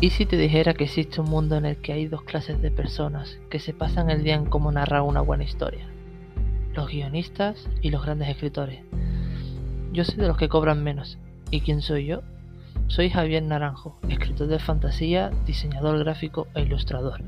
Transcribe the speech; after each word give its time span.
¿Y 0.00 0.10
si 0.10 0.26
te 0.26 0.36
dijera 0.36 0.74
que 0.74 0.84
existe 0.84 1.20
un 1.20 1.28
mundo 1.28 1.56
en 1.56 1.64
el 1.66 1.78
que 1.78 1.92
hay 1.92 2.06
dos 2.06 2.22
clases 2.22 2.62
de 2.62 2.70
personas 2.70 3.36
que 3.50 3.58
se 3.58 3.74
pasan 3.74 4.10
el 4.10 4.22
día 4.22 4.36
en 4.36 4.46
cómo 4.46 4.70
narrar 4.70 5.02
una 5.02 5.22
buena 5.22 5.42
historia? 5.42 5.88
Los 6.72 6.86
guionistas 6.86 7.68
y 7.82 7.90
los 7.90 8.04
grandes 8.04 8.28
escritores. 8.28 8.78
Yo 9.92 10.04
soy 10.04 10.18
de 10.18 10.28
los 10.28 10.36
que 10.36 10.48
cobran 10.48 10.84
menos. 10.84 11.18
¿Y 11.50 11.62
quién 11.62 11.82
soy 11.82 12.06
yo? 12.06 12.22
Soy 12.86 13.10
Javier 13.10 13.42
Naranjo, 13.42 13.98
escritor 14.08 14.46
de 14.46 14.60
fantasía, 14.60 15.32
diseñador 15.46 15.98
gráfico 15.98 16.46
e 16.54 16.62
ilustrador. 16.62 17.24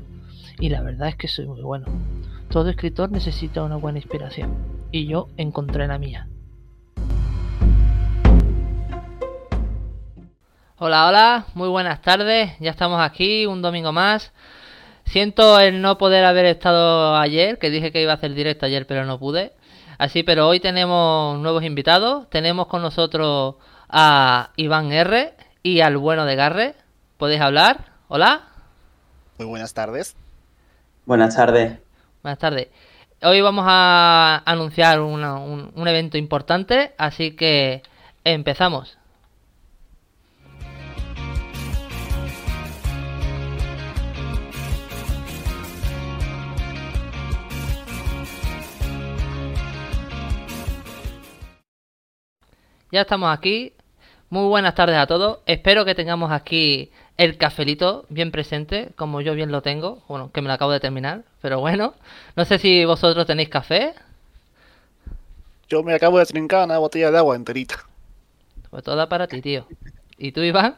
Y 0.57 0.69
la 0.69 0.81
verdad 0.81 1.09
es 1.09 1.17
que 1.17 1.27
soy 1.27 1.47
muy 1.47 1.61
bueno. 1.61 1.87
Todo 2.47 2.69
escritor 2.69 3.11
necesita 3.11 3.63
una 3.63 3.75
buena 3.75 3.99
inspiración. 3.99 4.55
Y 4.93 5.07
yo 5.07 5.27
encontré 5.35 5.87
la 5.87 5.97
mía. 5.97 6.29
Hola, 10.83 11.07
hola, 11.07 11.45
muy 11.53 11.69
buenas 11.69 12.01
tardes. 12.01 12.53
Ya 12.59 12.71
estamos 12.71 12.99
aquí 12.99 13.45
un 13.45 13.61
domingo 13.61 13.91
más. 13.91 14.31
Siento 15.05 15.59
el 15.59 15.79
no 15.79 15.99
poder 15.99 16.25
haber 16.25 16.45
estado 16.45 17.15
ayer, 17.17 17.59
que 17.59 17.69
dije 17.69 17.91
que 17.91 18.01
iba 18.01 18.13
a 18.13 18.15
hacer 18.15 18.33
directo 18.33 18.65
ayer, 18.65 18.87
pero 18.87 19.05
no 19.05 19.19
pude. 19.19 19.53
Así, 19.99 20.23
pero 20.23 20.47
hoy 20.47 20.59
tenemos 20.59 21.37
nuevos 21.37 21.63
invitados. 21.63 22.27
Tenemos 22.31 22.65
con 22.65 22.81
nosotros 22.81 23.57
a 23.89 24.49
Iván 24.55 24.91
R 24.91 25.35
y 25.61 25.81
al 25.81 25.97
bueno 25.97 26.25
de 26.25 26.35
Garre. 26.35 26.73
¿Podéis 27.17 27.41
hablar? 27.41 27.91
Hola. 28.07 28.41
Muy 29.37 29.45
buenas 29.45 29.75
tardes. 29.75 30.15
Buenas 31.05 31.35
tardes. 31.35 31.77
Buenas 32.23 32.39
tardes. 32.39 32.69
Hoy 33.21 33.39
vamos 33.41 33.65
a 33.67 34.41
anunciar 34.47 34.99
un, 35.01 35.23
un 35.75 35.87
evento 35.87 36.17
importante, 36.17 36.95
así 36.97 37.35
que 37.35 37.83
empezamos. 38.23 38.97
Ya 52.91 53.01
estamos 53.01 53.33
aquí. 53.33 53.71
Muy 54.29 54.49
buenas 54.49 54.75
tardes 54.75 54.97
a 54.97 55.07
todos. 55.07 55.39
Espero 55.45 55.85
que 55.85 55.95
tengamos 55.95 56.29
aquí 56.29 56.91
el 57.15 57.37
cafelito 57.37 58.05
bien 58.09 58.31
presente, 58.31 58.91
como 58.97 59.21
yo 59.21 59.33
bien 59.33 59.49
lo 59.49 59.61
tengo. 59.61 60.03
Bueno, 60.09 60.29
que 60.33 60.41
me 60.41 60.49
lo 60.49 60.53
acabo 60.53 60.71
de 60.71 60.81
terminar, 60.81 61.23
pero 61.41 61.61
bueno. 61.61 61.93
No 62.35 62.43
sé 62.43 62.59
si 62.59 62.83
vosotros 62.83 63.25
tenéis 63.25 63.47
café. 63.47 63.93
Yo 65.69 65.83
me 65.83 65.93
acabo 65.93 66.19
de 66.19 66.25
trincar 66.25 66.65
una 66.65 66.79
botella 66.79 67.11
de 67.11 67.17
agua 67.17 67.37
enterita. 67.37 67.75
Pues 68.69 68.83
toda 68.83 69.07
para 69.07 69.25
ti, 69.27 69.41
tío. 69.41 69.65
¿Y 70.17 70.33
tú, 70.33 70.41
Iván? 70.41 70.75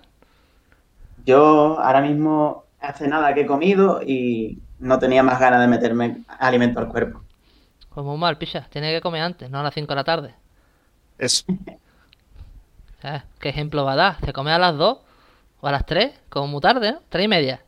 Yo 1.25 1.80
ahora 1.80 2.02
mismo 2.02 2.66
hace 2.80 3.08
nada 3.08 3.34
que 3.34 3.41
he 3.41 3.47
comido 3.47 4.02
y 4.06 4.59
no 4.78 5.00
tenía 5.00 5.23
más 5.23 5.39
ganas 5.39 5.61
de 5.61 5.67
meterme 5.67 6.22
alimento 6.28 6.80
al 6.80 6.89
cuerpo. 6.89 7.23
Pues 7.91 8.06
muy 8.06 8.19
mal, 8.19 8.38
picha. 8.38 8.67
Tiene 8.69 8.94
que 8.94 9.02
comer 9.02 9.23
antes, 9.23 9.50
no 9.50 9.59
a 9.59 9.64
las 9.64 9.73
5 9.73 9.88
de 9.88 9.95
la 9.95 10.03
tarde. 10.03 10.36
Eso. 11.17 11.45
¿Qué 13.40 13.50
ejemplo 13.50 13.84
va 13.84 13.94
a 13.94 13.97
dar? 13.97 14.18
¿Se 14.24 14.31
come 14.31 14.52
a 14.52 14.58
las 14.58 14.78
2? 14.78 14.97
¿O 15.59 15.68
a 15.68 15.72
las 15.72 15.86
3? 15.86 16.12
Como 16.30 16.47
muy 16.47 16.62
tarde, 16.62 16.94
¿no? 16.94 17.02
3 17.09 17.25
y 17.25 17.28
media. 17.28 17.62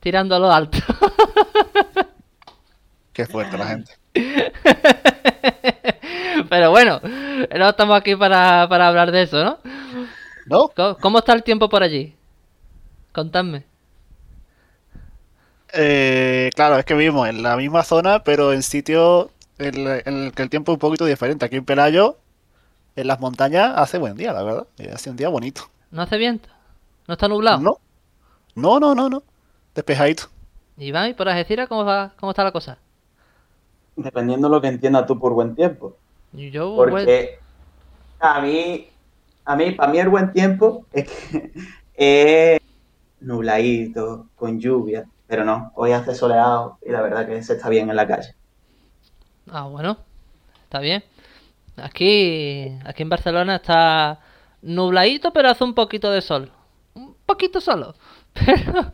Tirándolo 0.00 0.52
alto. 0.52 0.78
Qué 3.12 3.26
fuerte 3.26 3.58
la 3.58 3.66
gente. 3.66 3.92
Pero 6.48 6.70
bueno, 6.70 7.00
no 7.02 7.68
estamos 7.68 7.98
aquí 7.98 8.14
para, 8.14 8.62
hablar 8.62 9.10
de 9.10 9.22
eso, 9.22 9.42
¿no? 9.44 9.58
¿No? 10.46 10.70
¿Cómo, 11.00 11.18
está 11.18 11.32
el 11.32 11.42
tiempo 11.42 11.68
por 11.68 11.82
allí? 11.82 12.14
Contadme. 13.12 13.64
Eh, 15.72 16.50
claro, 16.54 16.78
es 16.78 16.84
que 16.84 16.94
vivimos 16.94 17.28
en 17.28 17.42
la 17.42 17.56
misma 17.56 17.82
zona, 17.82 18.22
pero 18.22 18.52
en 18.52 18.62
sitio 18.62 19.32
en 19.58 19.86
el 19.86 20.32
que 20.32 20.42
el 20.42 20.48
tiempo 20.48 20.72
es 20.72 20.76
un 20.76 20.80
poquito 20.80 21.04
diferente. 21.04 21.44
Aquí 21.44 21.56
en 21.56 21.64
Pelayo 21.64 22.16
en 22.98 23.06
las 23.06 23.20
montañas 23.20 23.74
hace 23.76 23.96
buen 23.96 24.16
día, 24.16 24.32
la 24.32 24.42
verdad. 24.42 24.66
Hace 24.92 25.10
un 25.10 25.16
día 25.16 25.28
bonito. 25.28 25.62
¿No 25.92 26.02
hace 26.02 26.16
viento? 26.16 26.48
¿No 27.06 27.14
está 27.14 27.28
nublado? 27.28 27.60
No. 27.60 27.78
No, 28.56 28.80
no, 28.80 28.92
no, 28.92 29.08
no. 29.08 29.22
Despejadito. 29.72 30.24
Iván, 30.76 31.10
¿y 31.10 31.14
por 31.14 31.28
Algeciras 31.28 31.68
cómo, 31.68 31.84
va, 31.84 32.12
cómo 32.18 32.30
está 32.32 32.42
la 32.42 32.50
cosa? 32.50 32.78
Dependiendo 33.94 34.48
de 34.48 34.54
lo 34.54 34.60
que 34.60 34.66
entiendas 34.66 35.06
tú 35.06 35.16
por 35.16 35.32
buen 35.32 35.54
tiempo. 35.54 35.96
Yo, 36.32 36.74
Porque 36.74 37.38
a 38.18 38.40
mí, 38.40 38.88
a 39.44 39.56
mí, 39.56 39.70
para 39.70 39.92
mí 39.92 39.98
el 39.98 40.08
buen 40.08 40.32
tiempo 40.32 40.84
es 40.92 41.08
que 41.08 42.56
es 42.56 42.60
nubladito, 43.20 44.26
con 44.34 44.58
lluvia. 44.58 45.06
Pero 45.28 45.44
no, 45.44 45.70
hoy 45.76 45.92
hace 45.92 46.16
soleado 46.16 46.78
y 46.84 46.90
la 46.90 47.02
verdad 47.02 47.28
que 47.28 47.40
se 47.44 47.52
está 47.52 47.68
bien 47.68 47.90
en 47.90 47.96
la 47.96 48.08
calle. 48.08 48.34
Ah, 49.50 49.68
bueno, 49.68 49.98
está 50.64 50.80
bien. 50.80 51.04
Aquí, 51.82 52.78
aquí 52.84 53.02
en 53.02 53.08
Barcelona 53.08 53.56
está 53.56 54.20
nubladito, 54.62 55.32
pero 55.32 55.50
hace 55.50 55.64
un 55.64 55.74
poquito 55.74 56.10
de 56.10 56.20
sol. 56.20 56.50
Un 56.94 57.14
poquito 57.26 57.60
solo. 57.60 57.94
Pero, 58.46 58.92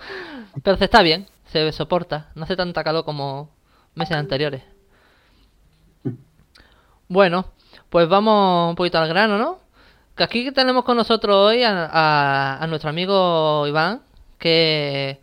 pero 0.63 0.77
se 0.79 0.85
está 0.85 1.03
bien, 1.03 1.27
se 1.45 1.71
soporta. 1.73 2.31
No 2.35 2.45
hace 2.45 2.57
tanta 2.57 2.83
calor 2.83 3.05
como 3.05 3.51
meses 3.95 4.17
anteriores. 4.17 4.63
Bueno, 7.09 7.47
pues 7.91 8.09
vamos 8.09 8.71
un 8.71 8.77
poquito 8.77 8.99
al 8.99 9.09
grano, 9.09 9.37
¿no? 9.37 9.59
Que 10.17 10.25
aquí 10.25 10.51
tenemos 10.53 10.85
con 10.85 10.97
nosotros 10.97 11.37
hoy 11.37 11.63
a, 11.63 12.59
a 12.59 12.67
nuestro 12.69 12.89
amigo 12.89 13.67
Iván, 13.67 14.01
que 14.39 15.21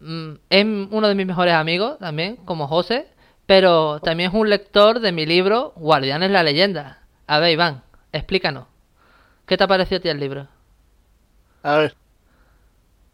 mm, 0.00 0.32
es 0.48 0.64
uno 0.90 1.08
de 1.08 1.14
mis 1.14 1.26
mejores 1.26 1.54
amigos 1.54 1.98
también, 1.98 2.36
como 2.36 2.68
José. 2.68 3.11
Pero 3.54 4.00
también 4.00 4.30
es 4.30 4.34
un 4.34 4.48
lector 4.48 4.98
de 5.00 5.12
mi 5.12 5.26
libro 5.26 5.74
Guardianes 5.76 6.30
la 6.30 6.42
leyenda. 6.42 7.02
A 7.26 7.38
ver, 7.38 7.50
Iván, 7.50 7.82
explícanos. 8.10 8.64
¿Qué 9.44 9.58
te 9.58 9.64
ha 9.64 9.66
parecido 9.66 9.98
a 9.98 10.00
ti 10.00 10.08
el 10.08 10.18
libro? 10.18 10.48
A 11.62 11.76
ver. 11.76 11.94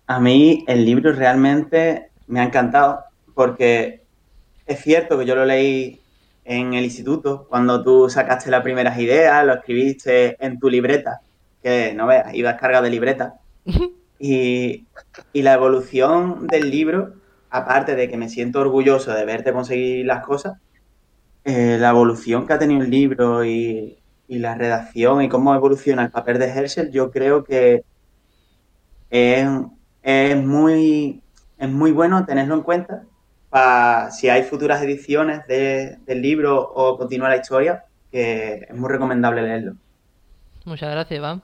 A 0.07 0.21
mí 0.21 0.65
el 0.69 0.85
libro 0.85 1.11
realmente 1.11 2.11
me 2.29 2.39
ha 2.39 2.45
encantado 2.45 3.01
porque 3.35 4.03
es 4.65 4.81
cierto 4.81 5.19
que 5.19 5.27
yo 5.27 5.35
lo 5.35 5.45
leí 5.45 6.01
en 6.45 6.73
el 6.75 6.85
instituto 6.85 7.49
cuando 7.49 7.83
tú 7.83 8.09
sacaste 8.09 8.49
las 8.49 8.63
primeras 8.63 8.97
ideas, 9.01 9.45
lo 9.45 9.55
escribiste 9.55 10.37
en 10.39 10.61
tu 10.61 10.71
libreta, 10.71 11.21
que 11.65 11.95
no 11.95 12.07
veas, 12.07 12.33
ibas 12.33 12.61
cargado 12.61 12.85
de 12.85 12.91
libreta. 12.91 13.41
y, 14.21 14.85
y 15.33 15.43
la 15.43 15.55
evolución 15.55 16.47
del 16.47 16.71
libro 16.71 17.18
aparte 17.51 17.95
de 17.95 18.09
que 18.09 18.17
me 18.17 18.29
siento 18.29 18.61
orgulloso 18.61 19.13
de 19.13 19.25
verte 19.25 19.53
conseguir 19.53 20.07
las 20.07 20.25
cosas, 20.25 20.59
eh, 21.45 21.79
la 21.81 21.91
evolución 21.91 22.47
que 22.47 22.53
ha 22.53 22.59
tenido 22.59 22.83
el 22.83 22.91
libro 22.91 23.45
y, 23.45 23.95
la 24.29 24.55
redacción 24.55 25.23
y 25.23 25.29
cómo 25.31 25.55
evoluciona 25.55 26.03
el 26.03 26.11
papel 26.11 26.39
de 26.39 26.49
Herschel, 26.49 26.91
yo 26.91 27.11
creo 27.11 27.45
que 27.45 27.83
es, 29.09 29.47
muy, 30.37 31.23
es 31.57 31.69
muy 31.71 31.93
bueno 31.93 32.27
tenerlo 32.27 32.55
en 32.57 32.61
cuenta 32.61 33.05
para 33.49 34.11
si 34.11 34.29
hay 34.29 34.43
futuras 34.43 34.83
ediciones 34.83 35.47
del 35.47 36.21
libro 36.21 36.61
o 36.61 36.99
continúa 36.99 37.31
la 37.31 37.39
historia, 37.39 37.85
que 38.13 38.67
es 38.69 38.77
muy 38.77 38.91
recomendable 38.91 39.41
leerlo. 39.41 39.77
Muchas 40.67 40.91
gracias, 40.91 41.17
Iván. 41.17 41.43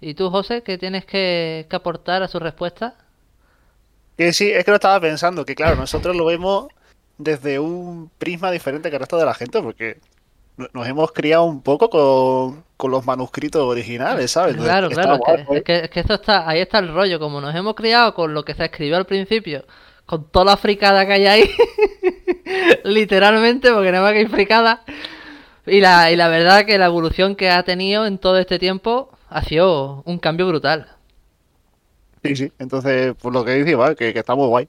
¿Y 0.00 0.14
tú, 0.14 0.30
José, 0.30 0.62
qué 0.62 0.78
tienes 0.78 1.04
que 1.04 1.66
aportar 1.72 2.22
a 2.22 2.28
su 2.28 2.38
respuesta? 2.38 3.03
Que 4.16 4.32
sí, 4.32 4.50
es 4.50 4.64
que 4.64 4.70
lo 4.70 4.76
estaba 4.76 5.00
pensando, 5.00 5.44
que 5.44 5.54
claro, 5.54 5.76
nosotros 5.76 6.16
lo 6.16 6.24
vemos 6.24 6.68
desde 7.18 7.58
un 7.58 8.10
prisma 8.18 8.50
diferente 8.50 8.90
que 8.90 8.96
el 8.96 9.00
resto 9.00 9.18
de 9.18 9.26
la 9.26 9.34
gente, 9.34 9.60
porque 9.60 9.98
nos 10.56 10.86
hemos 10.86 11.12
criado 11.12 11.44
un 11.44 11.62
poco 11.62 11.90
con, 11.90 12.90
los 12.90 13.06
manuscritos 13.06 13.62
originales, 13.62 14.30
¿sabes? 14.32 14.56
Claro, 14.56 14.90
claro, 14.90 15.18
es, 15.52 15.62
que, 15.62 15.88
esto 15.94 16.14
está, 16.14 16.48
ahí 16.48 16.60
está 16.60 16.78
el 16.78 16.92
rollo, 16.92 17.18
como 17.18 17.40
nos 17.40 17.54
hemos 17.54 17.74
criado 17.74 18.14
con 18.14 18.34
lo 18.34 18.44
que 18.44 18.54
se 18.54 18.66
escribió 18.66 18.96
al 18.98 19.06
principio, 19.06 19.64
con 20.04 20.30
toda 20.30 20.44
la 20.44 20.56
fricada 20.58 21.06
que 21.06 21.14
hay 21.14 21.26
ahí, 21.26 21.50
literalmente, 22.84 23.72
porque 23.72 23.90
no 23.90 24.02
más 24.02 24.12
que 24.12 24.18
hay 24.18 24.26
fricada, 24.26 24.84
y 25.66 25.80
la, 25.80 26.12
y 26.12 26.16
la 26.16 26.28
verdad 26.28 26.66
que 26.66 26.76
la 26.76 26.86
evolución 26.86 27.36
que 27.36 27.48
ha 27.48 27.62
tenido 27.62 28.04
en 28.04 28.18
todo 28.18 28.38
este 28.38 28.58
tiempo 28.58 29.10
ha 29.30 29.42
sido 29.42 30.02
un 30.04 30.18
cambio 30.18 30.46
brutal. 30.46 30.88
Sí, 32.24 32.36
sí. 32.36 32.52
Entonces, 32.58 33.14
por 33.14 33.32
lo 33.32 33.44
que 33.44 33.52
dice 33.54 33.72
Iván, 33.72 33.94
que, 33.94 34.08
está 34.08 34.34
muy 34.34 34.46
guay 34.46 34.68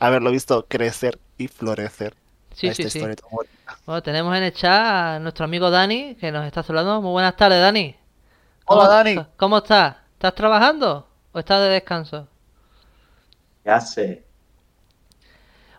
haberlo 0.00 0.30
visto 0.30 0.66
crecer 0.68 1.18
y 1.38 1.48
florecer. 1.48 2.14
Sí, 2.52 2.74
sí, 2.74 2.90
sí. 2.90 3.00
Bueno, 3.84 4.02
tenemos 4.02 4.36
en 4.36 4.42
el 4.42 4.52
chat 4.52 4.86
a 4.86 5.18
nuestro 5.20 5.44
amigo 5.44 5.70
Dani, 5.70 6.16
que 6.16 6.32
nos 6.32 6.44
está 6.46 6.62
saludando. 6.62 7.00
Muy 7.02 7.12
buenas 7.12 7.36
tardes, 7.36 7.60
Dani. 7.60 7.94
Hola, 8.64 8.88
Dani. 8.88 9.26
¿Cómo 9.36 9.58
estás? 9.58 9.96
¿Estás 10.14 10.34
trabajando 10.34 11.06
o 11.32 11.38
estás 11.38 11.60
de 11.60 11.68
descanso? 11.68 12.26
Ya 13.64 13.80
sé. 13.80 14.24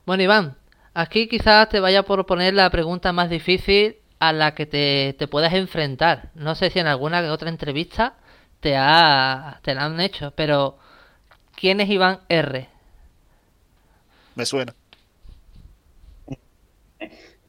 Bueno, 0.05 0.23
Iván, 0.23 0.55
aquí 0.93 1.27
quizás 1.27 1.67
te 1.67 1.79
vaya 1.79 1.99
a 1.99 2.03
proponer 2.03 2.53
la 2.53 2.69
pregunta 2.69 3.11
más 3.11 3.29
difícil 3.29 3.97
a 4.19 4.31
la 4.31 4.55
que 4.55 4.65
te, 4.65 5.15
te 5.17 5.27
puedas 5.27 5.53
enfrentar. 5.53 6.29
No 6.35 6.55
sé 6.55 6.69
si 6.69 6.79
en 6.79 6.87
alguna 6.87 7.21
otra 7.31 7.49
entrevista 7.49 8.15
te, 8.59 8.77
ha, 8.77 9.59
te 9.63 9.75
la 9.75 9.85
han 9.85 9.99
hecho, 9.99 10.31
pero 10.31 10.77
¿quién 11.57 11.81
es 11.81 11.89
Iván 11.89 12.19
R? 12.29 12.69
Me 14.35 14.45
suena. 14.45 14.73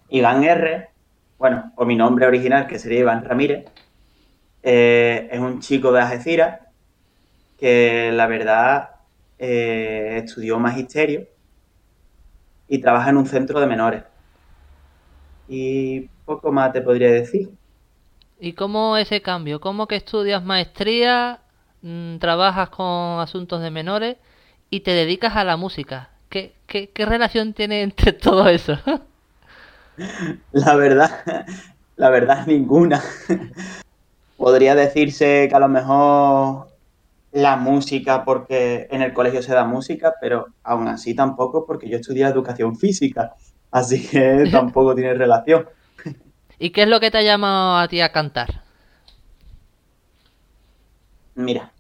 Iván 0.08 0.42
R, 0.42 0.88
bueno, 1.38 1.72
o 1.76 1.84
mi 1.84 1.94
nombre 1.94 2.26
original, 2.26 2.66
que 2.66 2.78
sería 2.78 3.00
Iván 3.00 3.24
Ramírez, 3.24 3.66
eh, 4.62 5.28
es 5.30 5.38
un 5.38 5.60
chico 5.60 5.92
de 5.92 6.00
Algeciras 6.00 6.60
que 7.58 8.10
la 8.12 8.26
verdad 8.26 8.90
eh, 9.38 10.22
estudió 10.24 10.58
magisterio 10.58 11.26
y 12.68 12.80
trabaja 12.80 13.10
en 13.10 13.18
un 13.18 13.26
centro 13.26 13.60
de 13.60 13.66
menores. 13.66 14.04
Y 15.46 16.08
poco 16.24 16.52
más 16.52 16.72
te 16.72 16.80
podría 16.80 17.10
decir. 17.10 17.50
¿Y 18.40 18.52
cómo 18.52 18.96
ese 18.96 19.20
cambio? 19.20 19.60
¿Cómo 19.60 19.86
que 19.86 19.96
estudias 19.96 20.42
maestría, 20.44 21.40
mm, 21.82 22.18
trabajas 22.18 22.70
con 22.70 23.20
asuntos 23.20 23.60
de 23.62 23.70
menores 23.70 24.16
y 24.70 24.80
te 24.80 24.92
dedicas 24.92 25.36
a 25.36 25.44
la 25.44 25.56
música? 25.56 26.10
¿Qué, 26.28 26.54
qué, 26.66 26.90
qué 26.90 27.06
relación 27.06 27.52
tiene 27.52 27.82
entre 27.82 28.12
todo 28.14 28.48
eso? 28.48 28.78
La 30.52 30.76
verdad, 30.76 31.44
la 31.96 32.10
verdad 32.10 32.46
ninguna. 32.46 33.02
Podría 34.36 34.74
decirse 34.74 35.48
que 35.48 35.54
a 35.54 35.58
lo 35.58 35.68
mejor 35.68 36.68
la 37.32 37.56
música 37.56 38.24
porque 38.24 38.86
en 38.90 39.02
el 39.02 39.12
colegio 39.12 39.42
se 39.42 39.52
da 39.52 39.64
música, 39.64 40.14
pero 40.20 40.46
aún 40.62 40.88
así 40.88 41.14
tampoco 41.14 41.66
porque 41.66 41.88
yo 41.88 41.98
estudié 41.98 42.26
educación 42.26 42.76
física, 42.76 43.34
así 43.70 44.06
que 44.06 44.48
tampoco 44.52 44.94
tiene 44.94 45.14
relación. 45.14 45.66
¿Y 46.58 46.70
qué 46.70 46.82
es 46.82 46.88
lo 46.88 47.00
que 47.00 47.10
te 47.10 47.18
ha 47.18 47.22
llamado 47.22 47.78
a 47.78 47.88
ti 47.88 48.00
a 48.00 48.10
cantar? 48.10 48.62
Mira, 51.46 51.74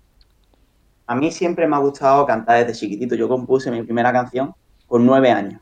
a 1.08 1.14
mí 1.16 1.32
siempre 1.32 1.66
me 1.66 1.74
ha 1.74 1.80
gustado 1.80 2.24
cantar 2.26 2.64
desde 2.64 2.78
chiquitito. 2.78 3.16
Yo 3.16 3.28
compuse 3.28 3.70
mi 3.72 3.82
primera 3.82 4.12
canción 4.12 4.52
con 4.86 5.04
nueve 5.04 5.30
años. 5.32 5.60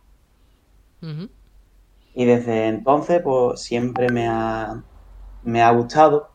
Y 2.14 2.24
desde 2.24 2.68
entonces, 2.68 3.20
pues 3.22 3.62
siempre 3.62 4.10
me 4.10 4.26
ha, 4.28 4.82
me 5.42 5.62
ha 5.62 5.70
gustado 5.72 6.30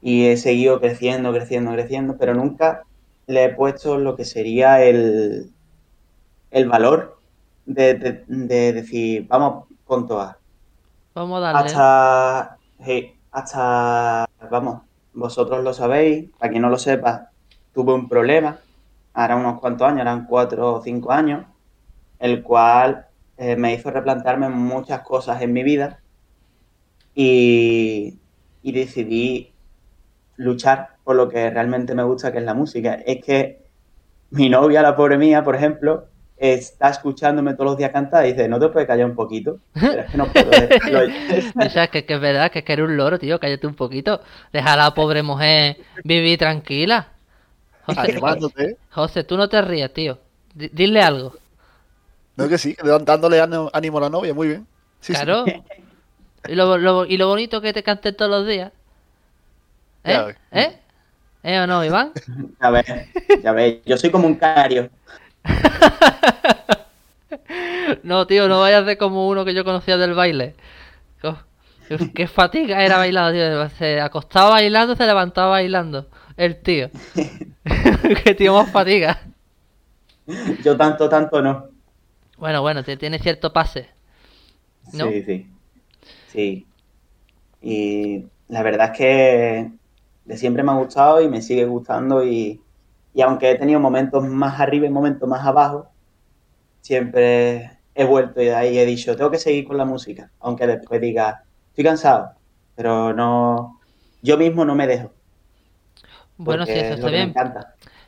y 0.00 0.26
he 0.28 0.36
seguido 0.38 0.80
creciendo, 0.80 1.32
creciendo, 1.32 1.72
creciendo, 1.72 2.16
pero 2.18 2.34
nunca 2.34 2.82
le 3.26 3.44
he 3.46 3.54
puesto 3.54 3.98
lo 3.98 4.16
que 4.16 4.24
sería 4.26 4.82
el, 4.84 5.54
el 6.50 6.68
valor 6.68 7.22
de, 7.64 7.94
de- 7.94 8.24
de 8.28 8.72
decir, 8.74 9.26
vamos 9.28 9.68
con 9.84 10.06
todas. 10.08 10.36
Vamos 11.14 11.36
a 11.38 11.40
darle. 11.40 11.60
Hasta, 11.60 12.58
sí, 12.84 13.20
hasta, 13.30 14.26
vamos, 14.50 14.82
vosotros 15.12 15.62
lo 15.64 15.72
sabéis, 15.72 16.30
para 16.38 16.50
quien 16.50 16.62
no 16.62 16.70
lo 16.70 16.78
sepa, 16.78 17.30
tuve 17.72 17.92
un 17.92 18.08
problema, 18.08 18.58
ahora 19.14 19.36
unos 19.36 19.60
cuantos 19.60 19.88
años, 19.88 20.00
eran 20.02 20.26
cuatro 20.26 20.74
o 20.74 20.82
cinco 20.82 21.12
años, 21.12 21.46
el 22.18 22.42
cual 22.42 23.06
eh, 23.36 23.56
me 23.56 23.74
hizo 23.74 23.90
replantearme 23.90 24.48
muchas 24.48 25.00
cosas 25.00 25.40
en 25.42 25.52
mi 25.52 25.62
vida 25.62 26.00
y, 27.14 28.18
y 28.62 28.72
decidí 28.72 29.52
luchar 30.36 30.96
por 31.04 31.16
lo 31.16 31.28
que 31.28 31.50
realmente 31.50 31.94
me 31.94 32.02
gusta, 32.02 32.32
que 32.32 32.38
es 32.38 32.44
la 32.44 32.54
música. 32.54 32.94
Es 32.94 33.24
que 33.24 33.62
mi 34.30 34.48
novia, 34.48 34.82
la 34.82 34.96
pobre 34.96 35.18
mía, 35.18 35.42
por 35.42 35.56
ejemplo, 35.56 36.06
está 36.40 36.88
escuchándome 36.88 37.52
todos 37.52 37.66
los 37.66 37.76
días 37.76 37.90
cantar 37.92 38.24
y 38.24 38.30
dice, 38.32 38.48
¿no 38.48 38.58
te 38.58 38.68
puedes 38.68 38.86
callar 38.88 39.06
un 39.06 39.14
poquito? 39.14 39.58
Pero 39.74 40.00
es 40.02 40.10
que 40.10 40.16
no 40.16 40.26
puedo 40.26 40.50
decirlo. 40.50 41.00
O 41.66 41.68
sea, 41.68 41.88
que, 41.88 42.06
que 42.06 42.14
es 42.14 42.20
verdad, 42.20 42.50
que, 42.50 42.60
es 42.60 42.64
que 42.64 42.72
eres 42.72 42.86
un 42.86 42.96
loro, 42.96 43.18
tío, 43.18 43.38
cállate 43.38 43.66
un 43.66 43.74
poquito. 43.74 44.22
Deja 44.52 44.72
a 44.72 44.76
la 44.76 44.94
pobre 44.94 45.22
mujer 45.22 45.76
vivir 46.02 46.38
tranquila. 46.38 47.08
José, 47.84 48.00
Animándote. 48.12 48.76
José, 48.90 49.22
tú 49.24 49.36
no 49.36 49.48
te 49.48 49.60
ríes, 49.60 49.92
tío. 49.92 50.18
Di- 50.54 50.70
Dile 50.72 51.02
algo. 51.02 51.34
No 52.36 52.48
que 52.48 52.56
sí, 52.56 52.74
dándole 53.04 53.38
ánimo 53.72 53.98
a 53.98 54.00
la 54.00 54.08
novia, 54.10 54.32
muy 54.32 54.48
bien. 54.48 54.66
Sí, 55.00 55.12
sí. 55.14 55.22
claro. 55.22 55.44
Y 56.48 56.54
lo, 56.54 56.78
lo- 56.78 57.04
y 57.04 57.18
lo 57.18 57.28
bonito 57.28 57.60
que 57.60 57.74
te 57.74 57.82
cante 57.82 58.12
todos 58.14 58.30
los 58.30 58.46
días. 58.46 58.72
¿Eh? 60.04 60.12
Ya. 60.12 60.36
¿Eh? 60.52 60.78
¿Eh 61.42 61.58
o 61.60 61.66
no, 61.66 61.84
Iván? 61.84 62.12
Ya 62.62 62.70
ves, 62.70 62.86
ya 63.42 63.52
ves, 63.52 63.78
yo 63.84 63.96
soy 63.98 64.10
como 64.10 64.26
un 64.26 64.34
canario. 64.36 64.88
No, 68.02 68.26
tío, 68.26 68.48
no 68.48 68.60
vayas 68.60 68.80
a 68.80 68.82
hacer 68.82 68.98
como 68.98 69.28
uno 69.28 69.44
que 69.44 69.54
yo 69.54 69.64
conocía 69.64 69.96
del 69.96 70.14
baile. 70.14 70.54
Oh, 71.22 71.36
qué- 72.14 72.26
fatiga 72.28 72.84
era 72.84 72.96
bailando, 72.98 73.32
tío. 73.32 73.68
Se 73.78 74.00
acostaba 74.00 74.50
bailando, 74.50 74.94
se 74.96 75.06
levantaba 75.06 75.48
bailando. 75.50 76.06
El 76.36 76.56
tío. 76.60 76.90
Qué 78.24 78.34
tío 78.34 78.54
más 78.54 78.70
fatiga. 78.70 79.20
Yo 80.64 80.76
tanto, 80.76 81.08
tanto 81.08 81.42
no. 81.42 81.68
Bueno, 82.38 82.62
bueno, 82.62 82.82
te- 82.84 82.96
tiene 82.96 83.18
cierto 83.18 83.52
pase. 83.52 83.88
¿No? 84.92 85.08
Sí, 85.10 85.22
sí. 85.22 85.46
Sí. 86.28 86.66
Y 87.62 88.24
la 88.48 88.62
verdad 88.62 88.92
es 88.92 88.98
que 88.98 89.70
de 90.24 90.36
siempre 90.36 90.62
me 90.62 90.72
ha 90.72 90.76
gustado 90.76 91.20
y 91.20 91.28
me 91.28 91.42
sigue 91.42 91.64
gustando 91.66 92.24
y, 92.24 92.60
y 93.12 93.22
aunque 93.22 93.50
he 93.50 93.58
tenido 93.58 93.80
momentos 93.80 94.24
más 94.26 94.60
arriba 94.60 94.86
y 94.86 94.90
momentos 94.90 95.28
más 95.28 95.46
abajo, 95.46 95.90
siempre 96.80 97.80
he 97.94 98.04
vuelto 98.04 98.40
y 98.42 98.46
de 98.46 98.54
ahí 98.54 98.78
he 98.78 98.86
dicho, 98.86 99.16
tengo 99.16 99.30
que 99.30 99.38
seguir 99.38 99.66
con 99.66 99.76
la 99.78 99.84
música, 99.84 100.32
aunque 100.40 100.66
después 100.66 101.00
diga, 101.00 101.44
estoy 101.70 101.84
cansado, 101.84 102.32
pero 102.74 103.12
no, 103.14 103.80
yo 104.22 104.38
mismo 104.38 104.64
no 104.64 104.74
me 104.74 104.86
dejo. 104.86 105.12
Bueno, 106.36 106.66
sí, 106.66 106.78
eso 106.78 106.94
está 106.94 107.10
bien. 107.10 107.38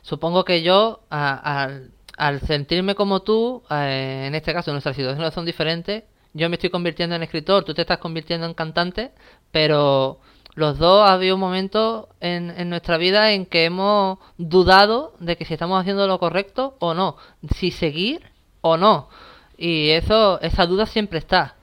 Supongo 0.01 0.45
que 0.45 0.63
yo, 0.63 1.01
a- 1.09 1.63
al, 1.63 1.91
al 2.17 2.41
sentirme 2.41 2.95
como 2.95 3.21
tú, 3.23 3.63
eh, 3.71 4.25
en 4.27 4.35
este 4.35 4.53
caso 4.53 4.71
nuestras 4.71 4.95
situaciones 4.95 5.33
son 5.33 5.45
diferentes, 5.45 6.03
yo 6.33 6.49
me 6.49 6.55
estoy 6.55 6.69
convirtiendo 6.71 7.15
en 7.15 7.23
escritor, 7.23 7.63
tú 7.65 7.73
te 7.73 7.81
estás 7.81 7.99
convirtiendo 7.99 8.47
en 8.47 8.53
cantante, 8.53 9.11
pero 9.51 10.19
los 10.55 10.77
dos 10.77 11.09
ha 11.09 11.13
habido 11.13 11.37
momentos 11.37 12.07
en, 12.19 12.69
nuestra 12.69 12.97
vida 12.97 13.31
en 13.31 13.45
que 13.45 13.65
hemos 13.65 14.19
dudado 14.37 15.13
de 15.19 15.35
que 15.35 15.45
si 15.45 15.53
estamos 15.53 15.79
haciendo 15.81 16.07
lo 16.07 16.19
correcto 16.19 16.75
o 16.79 16.93
no, 16.93 17.17
si 17.55 17.71
seguir 17.71 18.21
o 18.61 18.77
no. 18.77 19.09
Y 19.57 19.89
eso, 19.89 20.39
esa 20.41 20.65
duda 20.65 20.85
siempre 20.85 21.19
está. 21.19 21.55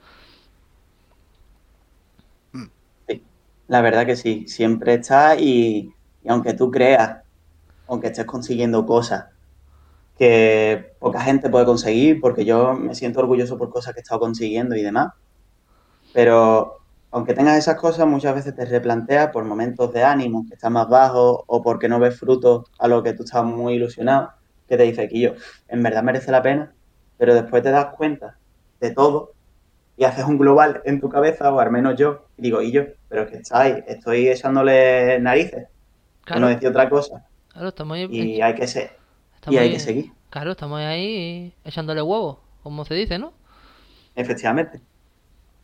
Sí, 3.07 3.23
la 3.67 3.81
verdad 3.81 4.05
que 4.05 4.15
sí, 4.15 4.45
siempre 4.47 4.95
está 4.95 5.35
y, 5.39 5.93
y 6.23 6.29
aunque 6.29 6.53
tú 6.53 6.69
creas, 6.69 7.19
aunque 7.87 8.07
estés 8.07 8.25
consiguiendo 8.25 8.85
cosas 8.85 9.25
que 10.17 10.93
poca 10.99 11.21
gente 11.21 11.49
puede 11.49 11.65
conseguir, 11.65 12.19
porque 12.19 12.45
yo 12.45 12.73
me 12.73 12.93
siento 12.93 13.21
orgulloso 13.21 13.57
por 13.57 13.69
cosas 13.69 13.93
que 13.93 14.01
he 14.01 14.03
estado 14.03 14.19
consiguiendo 14.19 14.75
y 14.75 14.83
demás, 14.83 15.13
pero 16.13 16.80
aunque 17.11 17.33
tengas 17.33 17.57
esas 17.57 17.75
cosas, 17.77 18.07
muchas 18.07 18.35
veces 18.35 18.55
te 18.55 18.65
replanteas 18.65 19.29
por 19.31 19.45
momentos 19.45 19.91
de 19.93 20.03
ánimo, 20.03 20.45
que 20.47 20.55
estás 20.55 20.71
más 20.71 20.87
bajo 20.89 21.43
o 21.47 21.61
porque 21.63 21.89
no 21.89 21.99
ves 21.99 22.17
frutos 22.19 22.65
a 22.79 22.87
lo 22.87 23.03
que 23.03 23.13
tú 23.13 23.23
estás 23.23 23.43
muy 23.45 23.75
ilusionado, 23.75 24.31
que 24.67 24.77
te 24.77 24.83
dice 24.83 25.07
que 25.09 25.19
yo, 25.19 25.31
en 25.67 25.83
verdad 25.83 26.03
merece 26.03 26.31
la 26.31 26.41
pena, 26.41 26.75
pero 27.17 27.33
después 27.35 27.63
te 27.63 27.71
das 27.71 27.87
cuenta 27.95 28.39
de 28.79 28.91
todo 28.93 29.35
y 29.95 30.05
haces 30.05 30.25
un 30.25 30.37
global 30.37 30.81
en 30.85 30.99
tu 31.01 31.09
cabeza, 31.09 31.53
o 31.53 31.59
al 31.59 31.71
menos 31.71 31.95
yo, 31.97 32.29
y 32.37 32.43
digo, 32.43 32.61
y 32.61 32.71
yo, 32.71 32.83
pero 33.07 33.27
que 33.27 33.37
estáis, 33.37 33.83
estoy 33.87 34.29
echándole 34.29 35.19
narices, 35.19 35.67
que 36.31 36.39
no 36.39 36.47
Claro, 36.47 36.49
decir 36.49 36.69
otra 36.69 36.89
cosa, 36.89 37.25
claro, 37.49 37.69
estamos 37.69 37.95
ahí, 37.97 38.07
y 38.07 38.41
hay 38.41 38.55
que 38.55 38.67
ser, 38.67 38.91
estamos 39.35 39.57
y 39.57 39.57
hay 39.59 39.71
ahí- 39.71 39.71
que 39.71 39.79
seguir, 39.79 40.13
claro, 40.29 40.51
estamos 40.51 40.79
ahí 40.79 41.53
echándole 41.63 42.01
huevos, 42.01 42.39
como 42.63 42.85
se 42.85 42.95
dice, 42.95 43.19
¿no? 43.19 43.33
efectivamente. 44.15 44.81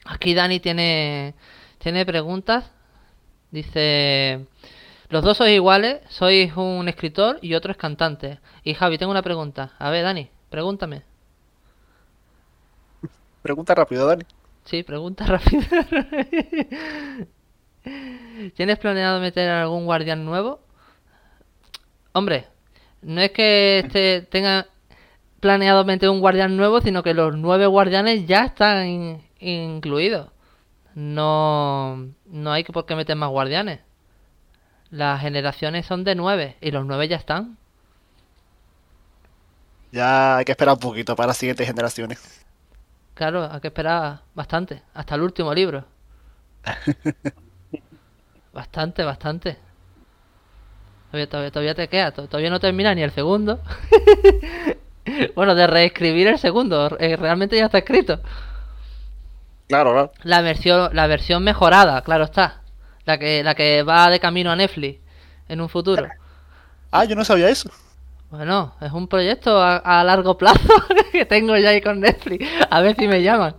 Aquí 0.08 0.34
Dani 0.34 0.60
tiene, 0.60 1.36
tiene 1.80 2.06
preguntas. 2.06 2.72
Dice, 3.52 4.46
los 5.10 5.24
dos 5.24 5.38
sois 5.38 5.54
iguales, 5.54 6.02
sois 6.10 6.56
un 6.56 6.88
escritor 6.88 7.40
y 7.42 7.54
otro 7.56 7.72
es 7.72 7.78
cantante. 7.78 8.40
Y 8.64 8.74
Javi, 8.74 8.98
tengo 8.98 9.12
una 9.12 9.22
pregunta. 9.22 9.74
A 9.80 9.90
ver, 9.90 10.04
Dani, 10.04 10.30
pregúntame. 10.50 11.04
Pregunta 13.42 13.76
rápido, 13.76 14.08
Dani. 14.08 14.24
Sí, 14.66 14.84
pregunta 14.84 15.26
rápida. 15.28 15.66
¿Tienes 18.56 18.78
planeado 18.80 19.20
meter 19.22 19.50
algún 19.50 19.86
guardián 19.86 20.26
nuevo? 20.26 20.60
Hombre, 22.14 22.48
no 23.02 23.22
es 23.22 23.32
que 23.32 23.80
este 23.80 24.22
tenga 24.24 24.68
planeado 25.40 25.86
meter 25.86 26.10
un 26.10 26.20
guardián 26.22 26.58
nuevo, 26.58 26.82
sino 26.82 27.04
que 27.04 27.14
los 27.14 27.36
nueve 27.38 27.66
guardianes 27.68 28.26
ya 28.28 28.46
están 28.46 28.88
in- 28.88 29.22
incluidos. 29.40 30.30
No, 30.96 32.08
no 32.26 32.52
hay 32.54 32.64
que 32.64 32.74
por 32.74 32.86
qué 32.86 32.96
meter 32.96 33.16
más 33.18 33.30
guardianes. 33.32 33.82
Las 34.90 35.22
generaciones 35.22 35.86
son 35.86 36.04
de 36.04 36.14
nueve 36.16 36.58
y 36.60 36.72
los 36.72 36.86
nueve 36.86 37.08
ya 37.08 37.16
están. 37.16 37.58
Ya 39.92 40.38
hay 40.38 40.46
que 40.46 40.52
esperar 40.54 40.74
un 40.76 40.80
poquito 40.80 41.16
para 41.16 41.28
las 41.28 41.38
siguientes 41.38 41.68
generaciones. 41.68 42.46
Claro, 43.16 43.52
hay 43.52 43.60
que 43.60 43.68
esperar 43.68 44.22
bastante, 44.34 44.82
hasta 44.94 45.16
el 45.16 45.22
último 45.24 45.54
libro. 45.54 45.84
Bastante, 48.52 49.04
bastante. 49.06 49.58
Todavía, 51.12 51.30
todavía, 51.30 51.52
todavía 51.52 51.76
te 51.76 51.88
queda, 51.90 52.12
to- 52.12 52.28
todavía 52.28 52.50
no 52.50 52.60
termina 52.60 52.94
ni 52.94 53.02
el 53.02 53.12
segundo. 53.12 53.62
bueno, 55.36 55.56
de 55.56 55.68
reescribir 55.68 56.28
el 56.28 56.40
segundo, 56.40 56.96
eh, 57.00 57.16
realmente 57.16 57.58
ya 57.58 57.66
está 57.66 57.80
escrito. 57.80 58.22
Claro, 59.68 59.92
claro. 59.92 60.12
La 60.24 60.42
versión, 60.42 60.90
la 60.94 61.08
versión 61.08 61.44
mejorada, 61.44 62.02
claro 62.02 62.24
está. 62.26 62.62
La 63.06 63.18
que, 63.18 63.44
la 63.44 63.56
que 63.56 63.84
va 63.84 64.10
de 64.10 64.20
camino 64.20 64.52
a 64.52 64.56
Netflix 64.56 65.00
en 65.48 65.62
un 65.62 65.70
futuro. 65.70 66.14
Ah, 66.92 67.06
yo 67.06 67.16
no 67.16 67.24
sabía 67.26 67.50
eso. 67.50 67.70
Bueno, 68.30 68.76
es 68.82 68.92
un 68.92 69.08
proyecto 69.08 69.62
a, 69.62 69.78
a 69.78 70.04
largo 70.04 70.38
plazo 70.38 70.60
que 71.12 71.26
tengo 71.26 71.56
ya 71.58 71.70
ahí 71.70 71.82
con 71.82 72.00
Netflix. 72.02 72.46
A 72.70 72.82
ver 72.82 72.96
si 72.96 73.08
me 73.08 73.24
llaman. 73.24 73.56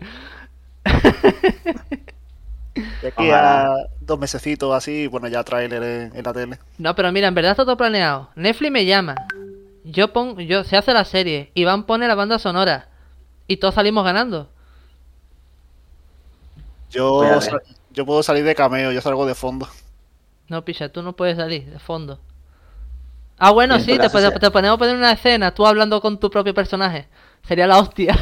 De 3.00 3.08
aquí 3.08 3.30
Ojalá. 3.30 3.66
a 3.72 3.86
dos 4.00 4.18
mesecitos 4.18 4.74
así, 4.74 5.06
bueno, 5.06 5.28
ya 5.28 5.44
tráiler 5.44 5.82
en, 5.82 6.16
en 6.16 6.22
la 6.24 6.32
tele. 6.32 6.58
No, 6.78 6.94
pero 6.94 7.12
mira, 7.12 7.28
en 7.28 7.34
verdad 7.34 7.52
está 7.52 7.64
todo 7.64 7.76
planeado. 7.76 8.30
Netflix 8.34 8.72
me 8.72 8.84
llama. 8.86 9.22
Yo 9.90 10.12
pongo, 10.12 10.40
yo, 10.42 10.64
se 10.64 10.76
hace 10.76 10.92
la 10.92 11.04
serie. 11.06 11.50
Iván 11.54 11.84
pone 11.84 12.06
la 12.06 12.14
banda 12.14 12.38
sonora. 12.38 12.88
Y 13.46 13.56
todos 13.56 13.74
salimos 13.74 14.04
ganando. 14.04 14.50
Yo, 16.90 17.22
yo 17.92 18.04
puedo 18.04 18.22
salir 18.22 18.44
de 18.44 18.54
cameo, 18.54 18.92
yo 18.92 19.00
salgo 19.00 19.24
de 19.24 19.34
fondo. 19.34 19.66
No, 20.48 20.62
picha, 20.64 20.90
tú 20.90 21.02
no 21.02 21.14
puedes 21.14 21.36
salir 21.38 21.70
de 21.70 21.78
fondo. 21.78 22.20
Ah, 23.38 23.50
bueno, 23.50 23.76
Bien, 23.76 23.86
sí, 23.86 23.90
pues 23.96 24.00
te, 24.00 24.08
sociedad. 24.10 24.38
te 24.38 24.50
ponemos 24.50 24.76
a 24.76 24.78
poner 24.78 24.96
una 24.96 25.12
escena, 25.12 25.54
tú 25.54 25.66
hablando 25.66 26.00
con 26.02 26.18
tu 26.20 26.28
propio 26.28 26.52
personaje. 26.52 27.08
Sería 27.46 27.66
la 27.66 27.78
hostia. 27.78 28.14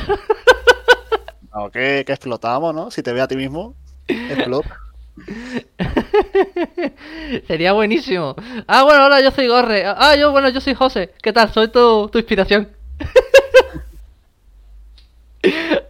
No, 1.52 1.70
que, 1.70 2.04
que 2.06 2.12
explotamos, 2.12 2.74
¿no? 2.74 2.90
Si 2.90 3.02
te 3.02 3.12
ve 3.12 3.20
a 3.22 3.26
ti 3.26 3.34
mismo, 3.34 3.74
explota. 4.06 4.78
Sería 7.46 7.72
buenísimo. 7.72 8.34
Ah, 8.66 8.82
bueno, 8.84 9.06
hola, 9.06 9.20
yo 9.20 9.30
soy 9.30 9.46
Gorre. 9.48 9.84
Ah, 9.86 10.14
yo, 10.16 10.32
bueno, 10.32 10.48
yo 10.50 10.60
soy 10.60 10.74
José. 10.74 11.12
¿Qué 11.22 11.32
tal? 11.32 11.52
Soy 11.52 11.68
tu, 11.68 12.08
tu 12.08 12.18
inspiración. 12.18 12.68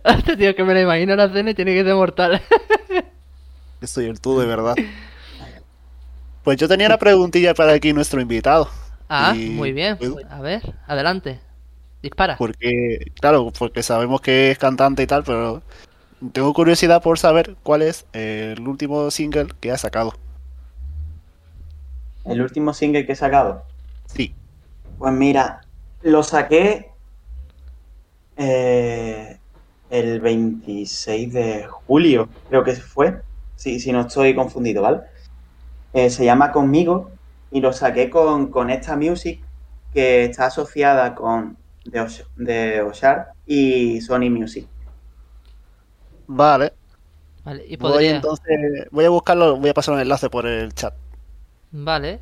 Este 0.05 0.37
tío 0.37 0.55
que 0.55 0.65
me 0.65 0.75
lo 0.75 0.81
imagino 0.81 1.17
la 1.17 1.25
escena 1.25 1.51
y 1.51 1.55
tiene 1.55 1.75
que 1.75 1.85
ser 1.85 1.95
mortal. 1.95 2.41
Yo 3.81 3.87
soy 3.87 4.07
el 4.07 4.21
tú 4.21 4.39
de 4.39 4.47
verdad. 4.47 4.75
Pues 6.43 6.57
yo 6.59 6.69
tenía 6.69 6.87
una 6.87 6.99
preguntilla 6.99 7.55
para 7.55 7.73
aquí 7.73 7.93
nuestro 7.93 8.21
invitado. 8.21 8.69
Ah, 9.09 9.35
Y- 9.37 9.51
muy 9.51 9.73
bien. 9.73 9.97
¿puedo? 9.99 10.19
A 10.31 10.41
ver, 10.41 10.75
adelante. 10.87 11.41
Dispara. 12.03 12.37
Porque, 12.37 12.99
claro, 13.21 13.53
porque 13.59 13.83
sabemos 13.83 14.21
que 14.21 14.51
es 14.51 14.59
cantante 14.59 15.03
y 15.03 15.07
tal, 15.07 15.25
pero 15.25 15.63
tengo 16.33 16.53
curiosidad 16.55 17.03
por 17.03 17.19
saber 17.19 17.57
cuál 17.63 17.83
es 17.83 18.07
el 18.13 18.67
último 18.67 19.11
single 19.11 19.49
que 19.61 19.71
ha 19.71 19.79
sacado. 19.79 20.15
El 22.25 22.41
último 22.43 22.75
single 22.75 23.07
que 23.07 23.13
he 23.13 23.17
sacado. 23.17 23.63
Sí. 24.07 24.35
Pues 24.99 25.13
mira, 25.13 25.61
lo 26.03 26.23
saqué 26.23 26.91
eh, 28.37 29.39
el 29.91 30.21
26 30.21 31.33
de 31.33 31.67
julio, 31.67 32.29
creo 32.49 32.65
que 32.65 32.73
fue, 32.73 33.21
si, 33.57 33.79
si 33.81 33.93
no 33.93 34.03
estoy 34.03 34.35
confundido, 34.35 34.83
¿vale? 34.83 35.01
Eh, 35.93 36.11
se 36.11 36.25
llama 36.25 36.53
Conmigo 36.53 37.11
y 37.51 37.61
lo 37.61 37.73
saqué 37.73 38.11
con, 38.11 38.49
con 38.51 38.71
esta 38.71 38.97
music 38.97 39.41
que 39.93 40.25
está 40.25 40.47
asociada 40.47 41.15
con 41.15 41.57
The, 41.91 42.01
Osh- 42.01 42.25
The 42.45 42.83
Oshar 42.83 43.29
y 43.47 44.01
Sony 44.01 44.29
Music. 44.31 44.67
Vale. 46.27 46.73
Vale, 47.45 47.65
y 47.67 47.77
Voy 47.77 47.93
podría. 47.93 48.17
entonces, 48.17 48.89
voy 48.91 49.05
a 49.05 49.11
buscarlo, 49.11 49.57
voy 49.57 49.71
a 49.71 49.75
pasar 49.75 49.95
un 49.95 50.01
enlace 50.01 50.29
por 50.29 50.47
el 50.47 50.75
chat. 50.75 50.95
Vale. 51.71 52.21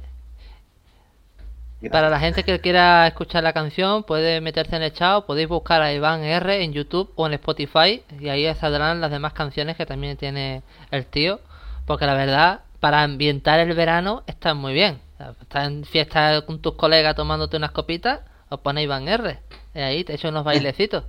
Para 1.90 2.08
la 2.08 2.18
gente 2.18 2.44
que 2.44 2.60
quiera 2.60 3.06
escuchar 3.06 3.42
la 3.42 3.52
canción, 3.52 4.04
puede 4.04 4.40
meterse 4.40 4.76
en 4.76 4.82
el 4.82 4.92
chat, 4.92 5.24
podéis 5.26 5.48
buscar 5.48 5.82
a 5.82 5.92
Iván 5.92 6.22
R 6.24 6.64
en 6.64 6.72
YouTube 6.72 7.12
o 7.14 7.26
en 7.26 7.34
Spotify 7.34 8.02
y 8.18 8.28
ahí 8.30 8.52
saldrán 8.54 9.02
las 9.02 9.10
demás 9.10 9.34
canciones 9.34 9.76
que 9.76 9.84
también 9.84 10.16
tiene 10.16 10.62
el 10.90 11.04
tío. 11.04 11.40
Porque 11.86 12.06
la 12.06 12.14
verdad, 12.14 12.60
para 12.80 13.02
ambientar 13.02 13.60
el 13.60 13.74
verano 13.74 14.22
está 14.26 14.54
muy 14.54 14.72
bien. 14.72 14.98
Estás 15.42 15.66
en 15.66 15.84
fiesta 15.84 16.42
con 16.46 16.60
tus 16.60 16.74
colegas 16.74 17.16
tomándote 17.16 17.58
unas 17.58 17.72
copitas, 17.72 18.20
os 18.48 18.60
pone 18.60 18.82
Iván 18.82 19.06
R. 19.06 19.38
Y 19.74 19.78
ahí 19.80 20.04
te 20.04 20.14
echo 20.14 20.30
unos 20.30 20.44
bailecitos. 20.44 21.04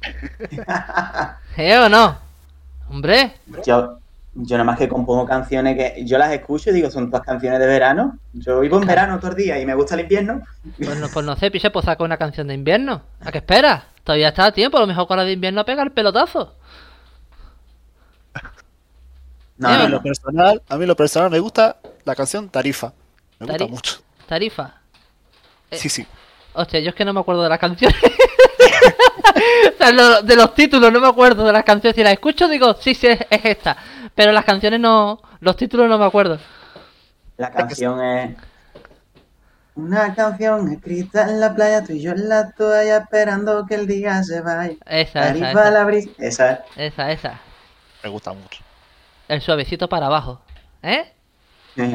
¿Eh 1.58 1.78
o 1.78 1.88
no? 1.90 2.25
Hombre, 2.88 3.34
Yo, 3.64 3.98
yo 4.34 4.56
nada 4.56 4.64
más 4.64 4.78
que 4.78 4.88
compongo 4.88 5.26
canciones 5.26 5.76
que 5.76 6.04
yo 6.04 6.18
las 6.18 6.32
escucho 6.32 6.70
y 6.70 6.74
digo, 6.74 6.90
son 6.90 7.10
todas 7.10 7.26
canciones 7.26 7.58
de 7.58 7.66
verano. 7.66 8.18
Yo 8.32 8.60
vivo 8.60 8.80
en 8.80 8.86
verano 8.86 9.18
todo 9.18 9.32
el 9.32 9.36
día 9.36 9.60
y 9.60 9.66
me 9.66 9.74
gusta 9.74 9.94
el 9.94 10.02
invierno. 10.02 10.42
pues 10.78 10.98
no, 10.98 11.08
pues 11.08 11.26
no 11.26 11.36
sé, 11.36 11.50
piche, 11.50 11.70
pues 11.70 11.84
saca 11.84 12.04
una 12.04 12.16
canción 12.16 12.46
de 12.48 12.54
invierno. 12.54 13.02
¿A 13.20 13.32
qué 13.32 13.38
esperas? 13.38 13.84
Todavía 14.04 14.28
está 14.28 14.46
a 14.46 14.52
tiempo, 14.52 14.76
a 14.76 14.80
lo 14.80 14.86
mejor 14.86 15.06
con 15.08 15.16
la 15.16 15.24
de 15.24 15.32
invierno 15.32 15.64
pega 15.64 15.82
el 15.82 15.90
pelotazo. 15.90 16.54
No, 19.58 19.68
a, 19.68 19.84
mí 19.84 19.88
lo 19.88 20.02
personal, 20.02 20.62
a 20.68 20.76
mí 20.76 20.84
lo 20.84 20.94
personal 20.94 21.30
me 21.30 21.38
gusta 21.38 21.78
la 22.04 22.14
canción 22.14 22.50
Tarifa. 22.50 22.92
Me 23.38 23.46
gusta 23.46 23.66
mucho. 23.66 23.98
Tarifa. 24.28 24.74
Eh. 25.70 25.76
Sí, 25.76 25.88
sí. 25.88 26.06
Hostia, 26.52 26.80
yo 26.80 26.90
es 26.90 26.94
que 26.94 27.04
no 27.04 27.12
me 27.12 27.20
acuerdo 27.20 27.42
de 27.42 27.48
las 27.48 27.58
canciones. 27.58 27.96
o 29.74 29.78
sea, 29.78 29.92
lo- 29.92 30.22
de 30.22 30.36
los 30.36 30.54
títulos 30.54 30.92
no 30.92 31.00
me 31.00 31.08
acuerdo 31.08 31.44
de 31.44 31.52
las 31.52 31.64
canciones. 31.64 31.94
Si 31.96 32.02
las 32.02 32.12
escucho 32.12 32.48
digo, 32.48 32.74
sí, 32.74 32.94
sí, 32.94 33.06
es, 33.08 33.20
es 33.30 33.44
esta. 33.44 33.76
Pero 34.14 34.32
las 34.32 34.44
canciones 34.44 34.80
no... 34.80 35.20
Los 35.40 35.56
títulos 35.56 35.88
no 35.88 35.98
me 35.98 36.06
acuerdo. 36.06 36.38
La 37.36 37.50
canción 37.50 38.02
es. 38.02 38.36
Una 39.74 40.14
canción 40.14 40.72
escrita 40.72 41.28
en 41.28 41.38
la 41.38 41.54
playa, 41.54 41.84
tú 41.84 41.92
y 41.92 42.00
yo 42.00 42.12
en 42.12 42.30
la 42.30 42.50
toalla 42.52 42.96
esperando 42.96 43.66
que 43.66 43.74
el 43.74 43.86
día 43.86 44.22
se 44.22 44.40
vaya. 44.40 44.74
Esa, 44.86 45.28
esa, 45.34 45.50
esa. 45.50 45.70
la 45.70 45.84
brisa. 45.84 46.10
Esa 46.18 46.50
es. 46.52 46.58
Esa, 46.76 47.12
esa. 47.12 47.40
Me 48.02 48.08
gusta 48.08 48.32
mucho. 48.32 48.62
El 49.28 49.42
suavecito 49.42 49.86
para 49.88 50.06
abajo. 50.06 50.40
¿Eh? 50.82 51.12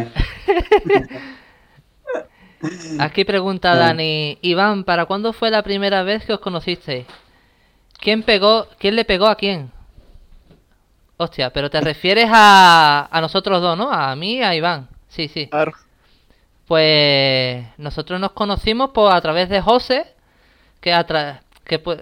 Aquí 3.00 3.26
pregunta. 3.26 3.76
Dani, 3.76 4.38
Iván, 4.42 4.84
¿para 4.84 5.06
cuándo 5.06 5.34
fue 5.34 5.50
la 5.50 5.64
primera 5.64 6.04
vez 6.04 6.24
que 6.26 6.34
os 6.34 6.40
conocisteis? 6.40 7.08
¿Quién 8.02 8.24
pegó, 8.24 8.68
quién 8.78 8.96
le 8.96 9.06
pegó 9.06 9.28
a 9.28 9.36
quién? 9.36 9.72
Hostia, 11.18 11.52
pero 11.54 11.70
te 11.70 11.80
refieres 11.82 12.28
a, 12.32 13.08
a 13.12 13.22
nosotros 13.22 13.62
dos, 13.62 13.78
¿no? 13.78 13.92
A 13.92 14.16
mí 14.16 14.38
y 14.38 14.42
a 14.44 14.56
Iván. 14.56 14.90
Sí, 15.08 15.28
sí. 15.28 15.48
Claro. 15.48 15.72
Pues 16.68 17.66
nosotros 17.78 18.20
nos 18.20 18.32
conocimos 18.32 18.92
por 18.92 19.12
a 19.12 19.22
través 19.22 19.50
de 19.50 19.62
José, 19.62 20.06
que 20.80 20.94
a 20.94 21.06
tra- 21.06 21.42
que 21.66 21.80
pues, 21.80 22.00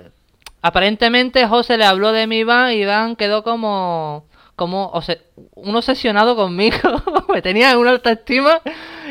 aparentemente 0.62 1.48
José 1.48 1.78
le 1.78 1.86
habló 1.86 2.12
de 2.12 2.28
mi 2.28 2.40
Iván 2.40 2.72
y 2.74 2.82
Iván 2.84 3.16
quedó 3.16 3.44
como 3.44 4.26
como 4.56 4.92
obse- 4.92 5.22
un 5.56 5.74
obsesionado 5.76 6.36
conmigo, 6.36 6.78
me 7.34 7.42
tenía 7.42 7.78
una 7.78 7.92
alta 7.92 8.12
estima 8.12 8.60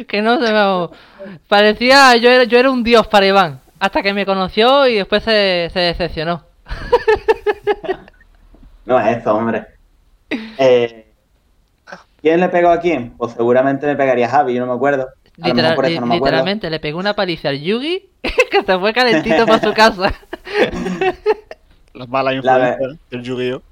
que 0.07 0.21
no 0.21 0.39
se 0.45 0.53
me 0.53 0.89
parecía 1.49 2.15
yo 2.17 2.29
era, 2.31 2.45
yo 2.45 2.59
era 2.59 2.71
un 2.71 2.85
dios 2.85 3.07
para 3.07 3.27
Iván, 3.27 3.61
hasta 3.81 4.03
que 4.03 4.13
me 4.13 4.27
conoció 4.27 4.87
y 4.87 4.97
después 4.97 5.23
se, 5.25 5.71
se 5.73 5.81
decepcionó. 5.81 6.45
No 8.87 8.99
es 9.01 9.17
esto, 9.19 9.35
hombre. 9.35 9.67
Eh, 10.31 11.13
¿Quién 12.23 12.41
le 12.41 12.49
pegó 12.49 12.71
a 12.71 12.81
quién? 12.81 13.11
Pues 13.17 13.33
seguramente 13.33 13.87
le 13.87 13.97
pegaría 13.97 14.27
a 14.27 14.31
Javi, 14.31 14.55
yo 14.55 14.61
no 14.61 14.67
me 14.67 14.75
acuerdo. 14.77 15.09
Literal- 15.37 15.75
por 15.77 15.87
eso 15.87 16.01
no 16.01 16.07
me 16.07 16.17
acuerdo. 16.17 16.37
literalmente 16.37 16.71
le 16.71 16.81
pegó 16.81 16.99
una 16.99 17.15
paliza 17.15 17.51
al 17.51 17.61
Yugi 17.61 18.09
que 18.23 18.63
se 18.65 18.79
fue 18.79 18.93
calentito 18.93 19.47
para 19.47 19.63
su 19.63 19.73
casa. 19.73 20.13
Las 21.95 22.09
malas 22.09 22.35
influencias 22.35 22.99
del 23.11 23.23
Yu-Gi-Oh! 23.23 23.63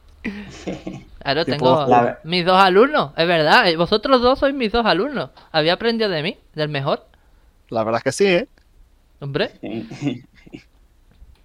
Claro, 1.22 1.44
tengo 1.44 1.86
la- 1.86 2.18
mis 2.24 2.44
dos 2.44 2.56
alumnos, 2.60 3.10
es 3.16 3.26
verdad. 3.26 3.68
eh, 3.68 3.76
Vosotros 3.76 4.20
dos 4.22 4.38
sois 4.38 4.54
mis 4.54 4.70
dos 4.70 4.86
alumnos. 4.86 5.30
Había 5.50 5.72
aprendido 5.72 6.08
de 6.08 6.22
mí, 6.22 6.36
del 6.54 6.68
mejor. 6.68 7.04
La 7.70 7.82
verdad 7.82 7.98
es 7.98 8.04
que 8.04 8.12
sí, 8.12 8.26
¿eh? 8.26 8.48
Hombre, 9.20 9.50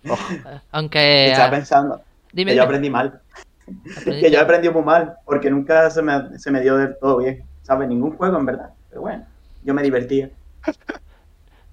Oh, 0.10 0.18
aunque. 0.72 1.28
Estaba 1.28 1.48
ah, 1.48 1.52
pensando 1.52 2.02
dime, 2.34 2.52
que 2.52 2.58
yo 2.58 2.64
aprendí 2.64 2.90
mal. 2.90 3.22
Aprendiste- 3.68 4.20
Que 4.22 4.32
yo 4.32 4.42
aprendí 4.42 4.70
muy 4.70 4.84
mal, 4.84 5.16
porque 5.26 5.50
nunca 5.50 5.90
se 5.90 6.02
me, 6.02 6.38
se 6.40 6.52
me 6.52 6.62
dio 6.62 6.78
del 6.78 6.98
todo 7.00 7.18
bien. 7.18 7.44
¿Sabes? 7.64 7.88
Ningún 7.88 8.18
juego, 8.18 8.38
en 8.38 8.46
verdad. 8.46 8.70
Pero 8.90 9.02
bueno, 9.02 9.26
yo 9.64 9.74
me 9.74 9.84
divertía. 9.84 10.30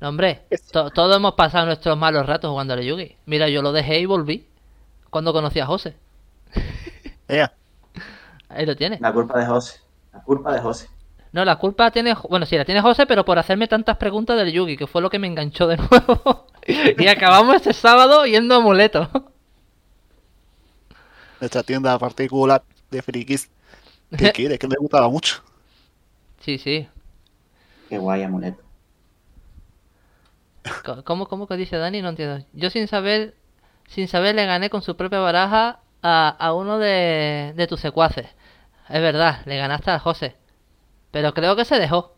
No, 0.01 0.11
hombre, 0.11 0.43
to- 0.71 0.91
todos 0.91 1.17
hemos 1.17 1.35
pasado 1.35 1.67
nuestros 1.67 1.97
malos 1.99 2.27
ratos 2.27 2.51
jugando 2.51 2.75
al 2.75 2.83
Yugi. 2.83 3.17
Mira, 3.27 3.49
yo 3.49 3.63
lo 3.63 3.73
dejé 3.73 3.99
y 3.99 4.07
volví. 4.07 4.47
Cuando 5.11 5.33
conocí 5.33 5.59
a 5.59 5.67
José. 5.67 5.97
ella. 7.29 7.53
Ahí 8.49 8.65
lo 8.67 8.77
tienes. 8.77 9.01
La 9.01 9.13
culpa 9.13 9.39
de 9.39 9.47
José. 9.47 9.81
La 10.13 10.21
culpa 10.21 10.53
de 10.53 10.61
José. 10.61 10.89
No, 11.33 11.45
la 11.45 11.57
culpa 11.57 11.91
tiene. 11.91 12.15
Bueno, 12.29 12.47
sí, 12.47 12.57
la 12.57 12.65
tiene 12.65 12.81
José, 12.81 13.07
pero 13.07 13.25
por 13.25 13.39
hacerme 13.39 13.67
tantas 13.69 13.97
preguntas 13.97 14.37
del 14.39 14.53
Yugi, 14.53 14.77
que 14.77 14.87
fue 14.87 15.03
lo 15.03 15.11
que 15.11 15.19
me 15.19 15.27
enganchó 15.27 15.67
de 15.67 15.77
nuevo. 15.77 16.47
y 16.99 17.09
acabamos 17.09 17.57
este 17.57 17.73
sábado 17.73 18.27
yendo 18.27 18.55
a 18.57 18.61
Muleto. 18.61 19.11
Nuestra 21.41 21.63
tienda 21.65 21.99
particular 21.99 22.65
de 22.91 23.03
frikis. 23.03 23.51
¿Qué 24.17 24.31
quieres? 24.33 24.59
Que 24.59 24.69
me 24.69 24.77
gustaba 24.79 25.09
mucho. 25.11 25.43
sí, 26.39 26.59
sí. 26.59 26.89
Qué 27.89 27.99
guay, 27.99 28.23
amuleto. 28.23 28.63
¿Cómo, 31.05 31.29
cómo 31.29 31.47
que 31.47 31.57
dice 31.57 31.77
Dani? 31.77 32.03
No 32.03 32.11
entiendo. 32.11 32.45
Yo 32.53 32.71
sin 32.71 32.89
saber, 32.89 33.35
sin 33.89 34.09
saber 34.09 34.35
le 34.35 34.47
gané 34.47 34.71
con 34.71 34.83
su 34.83 34.97
propia 34.97 35.21
baraja 35.21 35.81
a, 36.03 36.29
a 36.29 36.55
uno 36.55 36.79
de, 36.79 37.53
de 37.57 37.67
tus 37.67 37.81
secuaces. 37.81 38.27
Es 38.89 39.01
verdad, 39.03 39.43
le 39.47 39.57
ganaste 39.59 39.91
al 39.91 40.01
José. 40.01 40.37
Pero 41.13 41.35
creo 41.35 41.57
que 41.57 41.65
se 41.67 41.79
dejó. 41.81 42.17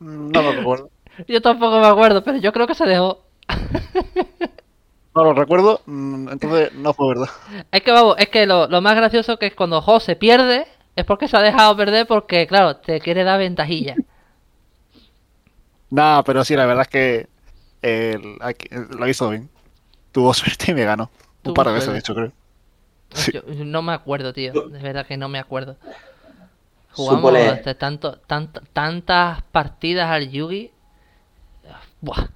No 0.00 0.42
me 0.42 0.50
acuerdo. 0.50 0.90
Yo 1.28 1.40
tampoco 1.40 1.80
me 1.80 1.86
acuerdo, 1.86 2.22
pero 2.24 2.38
yo 2.38 2.52
creo 2.52 2.66
que 2.66 2.74
se 2.74 2.86
dejó. 2.86 3.20
No 5.14 5.24
lo 5.24 5.34
recuerdo, 5.34 5.82
mm, 5.84 6.30
entonces 6.30 6.72
no 6.72 6.94
fue 6.94 7.08
verdad. 7.08 7.28
Es 7.70 7.82
que 7.82 7.92
vamos, 7.92 8.16
es 8.18 8.30
que 8.30 8.46
lo, 8.46 8.66
lo 8.68 8.80
más 8.80 8.96
gracioso 8.96 9.38
que 9.38 9.48
es 9.48 9.54
cuando 9.54 9.82
José 9.82 10.16
pierde, 10.16 10.66
es 10.96 11.04
porque 11.04 11.28
se 11.28 11.36
ha 11.36 11.42
dejado 11.42 11.76
perder 11.76 12.06
porque, 12.06 12.46
claro, 12.46 12.76
te 12.76 12.98
quiere 12.98 13.22
dar 13.22 13.38
ventajilla. 13.38 13.94
Nada, 15.90 16.22
pero 16.22 16.42
sí, 16.44 16.56
la 16.56 16.64
verdad 16.64 16.82
es 16.82 16.88
que 16.88 17.28
lo 18.96 19.06
hizo 19.06 19.28
bien. 19.28 19.50
Tuvo 20.12 20.32
suerte 20.32 20.70
y 20.70 20.74
me 20.74 20.84
ganó. 20.84 21.10
Un 21.44 21.52
par 21.52 21.66
de 21.66 21.72
veces, 21.74 21.84
suerte. 21.84 21.92
de 21.92 21.98
hecho, 21.98 22.14
creo. 22.14 22.32
Sí. 23.12 23.32
Yo 23.32 23.42
no 23.64 23.82
me 23.82 23.92
acuerdo, 23.92 24.32
tío. 24.32 24.52
De 24.52 24.78
verdad 24.78 25.06
que 25.06 25.18
no 25.18 25.28
me 25.28 25.38
acuerdo. 25.38 25.76
Jugamos 26.92 27.32
de 27.34 27.74
tanto, 27.74 28.18
tant- 28.26 28.62
tantas 28.72 29.42
partidas 29.52 30.10
al 30.10 30.30
Yugi. 30.30 30.70
Buah, 32.02 32.26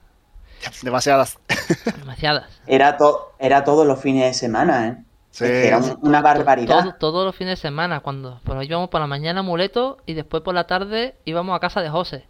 Demasiadas. 0.82 1.38
demasiadas. 1.98 2.46
Era, 2.66 2.96
to- 2.96 3.32
era 3.38 3.62
todos 3.64 3.86
los 3.86 4.00
fines 4.00 4.24
de 4.24 4.32
semana, 4.34 4.88
¿eh? 4.88 4.96
Sí, 5.30 5.44
Es 5.44 5.50
que 5.50 5.66
era 5.68 5.78
una 6.00 6.22
barbaridad. 6.22 6.80
Todo- 6.82 6.94
todos 6.94 7.26
los 7.26 7.36
fines 7.36 7.58
de 7.58 7.62
semana, 7.68 8.00
cuando 8.00 8.40
pues, 8.44 8.66
íbamos 8.66 8.88
por 8.88 9.00
la 9.02 9.06
mañana 9.06 9.40
a 9.40 9.42
Muleto 9.42 9.98
y 10.06 10.14
después 10.14 10.42
por 10.42 10.54
la 10.54 10.66
tarde 10.66 11.16
íbamos 11.26 11.54
a 11.54 11.60
casa 11.60 11.82
de 11.82 11.90
José. 11.90 12.24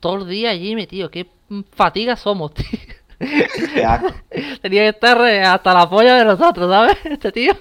Todo 0.00 0.16
el 0.16 0.28
día 0.28 0.50
allí 0.50 0.74
metido. 0.74 1.10
Qué 1.10 1.28
fatiga 1.74 2.16
somos, 2.16 2.52
tío. 2.54 2.66
Qué 3.18 3.84
asco. 3.84 4.08
Tenía 4.60 4.82
que 4.82 4.88
estar 4.88 5.18
eh, 5.28 5.42
hasta 5.44 5.72
la 5.72 5.88
polla 5.88 6.16
de 6.16 6.24
nosotros, 6.26 6.68
¿sabes? 6.70 6.96
Este 7.04 7.32
tío. 7.32 7.52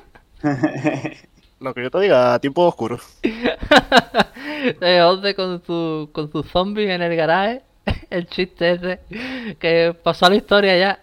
Lo 1.60 1.74
que 1.76 1.84
yo 1.84 1.92
te 1.92 2.00
diga, 2.00 2.40
tiempo 2.40 2.64
oscuro. 2.66 3.00
De 3.22 5.02
José 5.02 5.36
con 5.36 5.64
su, 5.64 6.10
con 6.12 6.32
sus 6.32 6.48
zombies 6.50 6.90
en 6.90 7.02
el 7.02 7.16
garaje. 7.16 7.62
El 8.10 8.28
chiste 8.28 8.72
ese. 8.74 9.00
Que 9.60 9.96
pasó 10.04 10.26
a 10.26 10.30
la 10.30 10.36
historia 10.36 10.78
ya. 10.78 11.00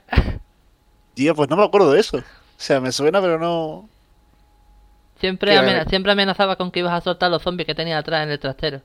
Tío, 1.14 1.34
pues 1.34 1.48
no 1.50 1.56
me 1.56 1.64
acuerdo 1.64 1.92
de 1.92 2.00
eso. 2.00 2.18
O 2.18 2.22
sea, 2.56 2.80
me 2.80 2.92
suena, 2.92 3.20
pero 3.20 3.38
no. 3.38 3.88
Siempre, 5.20 5.56
amena- 5.56 5.84
siempre 5.86 6.12
amenazaba 6.12 6.56
con 6.56 6.70
que 6.70 6.78
ibas 6.80 6.92
a 6.92 7.00
soltar 7.00 7.30
los 7.30 7.42
zombies 7.42 7.66
que 7.66 7.74
tenía 7.74 7.98
atrás 7.98 8.22
en 8.22 8.30
el 8.30 8.38
trastero. 8.38 8.80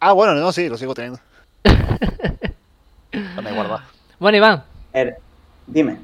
Ah, 0.00 0.12
bueno, 0.12 0.34
no, 0.34 0.52
sí, 0.52 0.68
lo 0.68 0.76
sigo 0.76 0.94
teniendo. 0.94 1.18
Bueno, 3.34 3.54
guardado. 3.54 3.82
Bueno, 4.20 4.36
Iván, 4.36 4.64
Er- 4.92 5.16
Dime. 5.66 5.98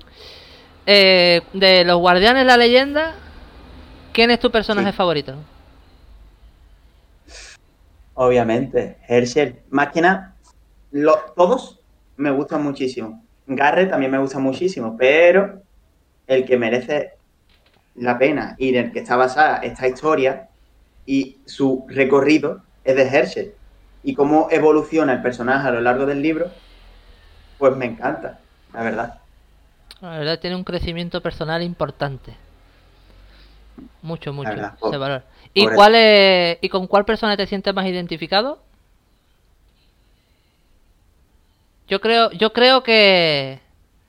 eh, 0.86 1.42
de 1.52 1.84
los 1.84 1.98
Guardianes 1.98 2.42
de 2.42 2.46
la 2.46 2.56
Leyenda, 2.56 3.12
¿quién 4.12 4.30
es 4.30 4.40
tu 4.40 4.50
personaje 4.50 4.90
Sí. 4.90 4.96
favorito? 4.96 5.34
Obviamente, 8.14 8.98
Herschel. 9.08 9.60
Más 9.70 9.88
que 9.92 10.00
nada, 10.00 10.33
lo- 10.94 11.18
todos 11.36 11.80
me 12.16 12.30
gustan 12.30 12.62
muchísimo. 12.62 13.22
Garrett 13.46 13.90
también 13.90 14.12
me 14.12 14.18
gusta 14.18 14.38
muchísimo, 14.38 14.96
pero 14.96 15.60
el 16.26 16.44
que 16.44 16.56
merece 16.56 17.12
la 17.96 18.16
pena 18.16 18.54
y 18.58 18.70
en 18.70 18.86
el 18.86 18.92
que 18.92 19.00
está 19.00 19.16
basada 19.16 19.58
esta 19.58 19.86
historia 19.88 20.48
y 21.04 21.38
su 21.44 21.84
recorrido 21.88 22.62
es 22.84 22.96
de 22.96 23.02
Herschel. 23.08 23.54
Y 24.04 24.14
cómo 24.14 24.48
evoluciona 24.50 25.12
el 25.14 25.22
personaje 25.22 25.66
a 25.68 25.72
lo 25.72 25.80
largo 25.80 26.06
del 26.06 26.22
libro, 26.22 26.50
pues 27.58 27.76
me 27.76 27.86
encanta, 27.86 28.38
la 28.72 28.82
verdad. 28.82 29.18
La 30.00 30.18
verdad 30.18 30.38
tiene 30.38 30.56
un 30.56 30.64
crecimiento 30.64 31.20
personal 31.20 31.62
importante. 31.62 32.34
Mucho, 34.02 34.32
mucho. 34.32 34.50
verdad, 34.50 34.74
se 34.74 34.78
por- 34.80 34.98
valora. 34.98 35.24
¿Y, 35.52 35.66
cuál 35.66 35.94
es- 35.96 36.58
¿Y 36.60 36.68
con 36.68 36.86
cuál 36.86 37.04
persona 37.04 37.36
te 37.36 37.46
sientes 37.46 37.74
más 37.74 37.86
identificado? 37.86 38.58
Yo 41.88 42.00
creo, 42.00 42.30
yo 42.32 42.52
creo 42.52 42.82
que, 42.82 43.60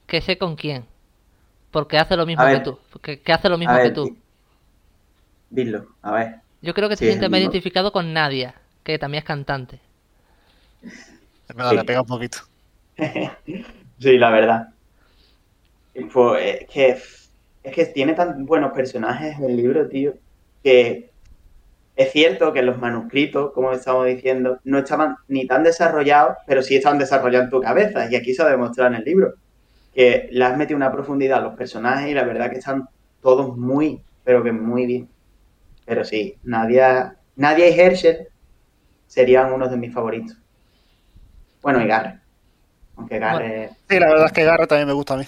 que 0.07 0.21
sé 0.21 0.37
con 0.37 0.55
quién. 0.55 0.85
Porque 1.71 1.97
hace 1.99 2.17
lo 2.17 2.25
mismo 2.27 2.45
A 2.45 2.49
que 2.49 2.59
ver. 2.59 2.61
tú. 2.61 2.79
Que, 3.03 3.21
que 3.21 3.33
hace 3.33 3.49
lo 3.49 3.57
mismo 3.57 3.77
A 3.77 3.79
que 3.79 3.91
ver, 3.91 3.91
tú. 3.91 4.03
di- 4.03 4.23
dilo, 5.49 5.97
a 6.01 6.11
ver. 6.11 6.41
Yo 6.61 6.73
creo 6.73 6.89
que 6.89 6.97
te 6.97 7.05
sí, 7.05 7.05
sientes 7.05 7.29
más 7.29 7.39
identificado 7.39 7.93
con 7.93 8.11
Nadia, 8.11 8.55
que 8.83 8.99
también 8.99 9.19
es 9.19 9.25
cantante. 9.25 9.79
Es 11.47 11.55
verdad, 11.55 11.73
Sí. 11.73 11.75
le 11.75 11.85
pega 11.85 12.01
un 12.01 12.07
poquito. 12.07 12.37
Sí, 13.99 14.17
la 14.17 14.29
verdad. 14.31 14.67
Pues 16.13 16.61
es 16.61 16.67
que, 16.69 16.89
es 17.63 17.73
que 17.75 17.85
tiene 17.87 18.13
tan 18.13 18.45
buenos 18.45 18.73
personajes 18.73 19.39
el 19.39 19.55
libro, 19.55 19.87
tío, 19.87 20.13
que 20.63 21.14
es 21.95 22.11
cierto 22.11 22.51
que 22.51 22.61
los 22.61 22.77
manuscritos, 22.77 23.51
como 23.53 23.71
estamos 23.71 24.05
diciendo, 24.05 24.59
no 24.65 24.79
estaban 24.79 25.15
ni 25.27 25.47
tan 25.47 25.63
desarrollados, 25.63 26.35
pero 26.45 26.61
sí 26.61 26.75
estaban 26.75 26.99
desarrollados 26.99 27.45
en 27.45 27.51
tu 27.51 27.61
cabeza. 27.61 28.11
Y 28.11 28.15
aquí 28.15 28.33
se 28.33 28.43
ha 28.43 28.47
demostrado 28.47 28.89
en 28.93 28.97
el 28.97 29.05
libro. 29.05 29.33
Que 29.93 30.27
le 30.31 30.43
has 30.43 30.57
metido 30.57 30.75
una 30.75 30.91
profundidad 30.91 31.39
a 31.39 31.41
los 31.41 31.55
personajes 31.55 32.09
y 32.09 32.13
la 32.13 32.23
verdad 32.23 32.49
que 32.49 32.57
están 32.57 32.85
todos 33.21 33.57
muy, 33.57 34.01
pero 34.25 34.43
que 34.43 34.51
muy 34.51 34.85
bien. 34.85 35.09
Pero 35.85 36.03
sí, 36.03 36.35
Nadia, 36.43 37.15
Nadia 37.37 37.69
y 37.69 37.79
Herschel 37.79 38.27
serían 39.07 39.53
unos 39.53 39.71
de 39.71 39.77
mis 39.77 39.93
favoritos. 39.93 40.35
Bueno, 41.61 41.81
y 41.81 41.87
Garrett. 41.87 42.19
Aunque 42.97 43.19
Garrett... 43.19 43.71
Sí, 43.89 43.99
la 43.99 44.07
verdad 44.07 44.25
es 44.25 44.31
que 44.33 44.43
Garrett 44.43 44.69
también 44.69 44.87
me 44.87 44.93
gusta 44.93 45.13
a 45.13 45.17
mí. 45.17 45.23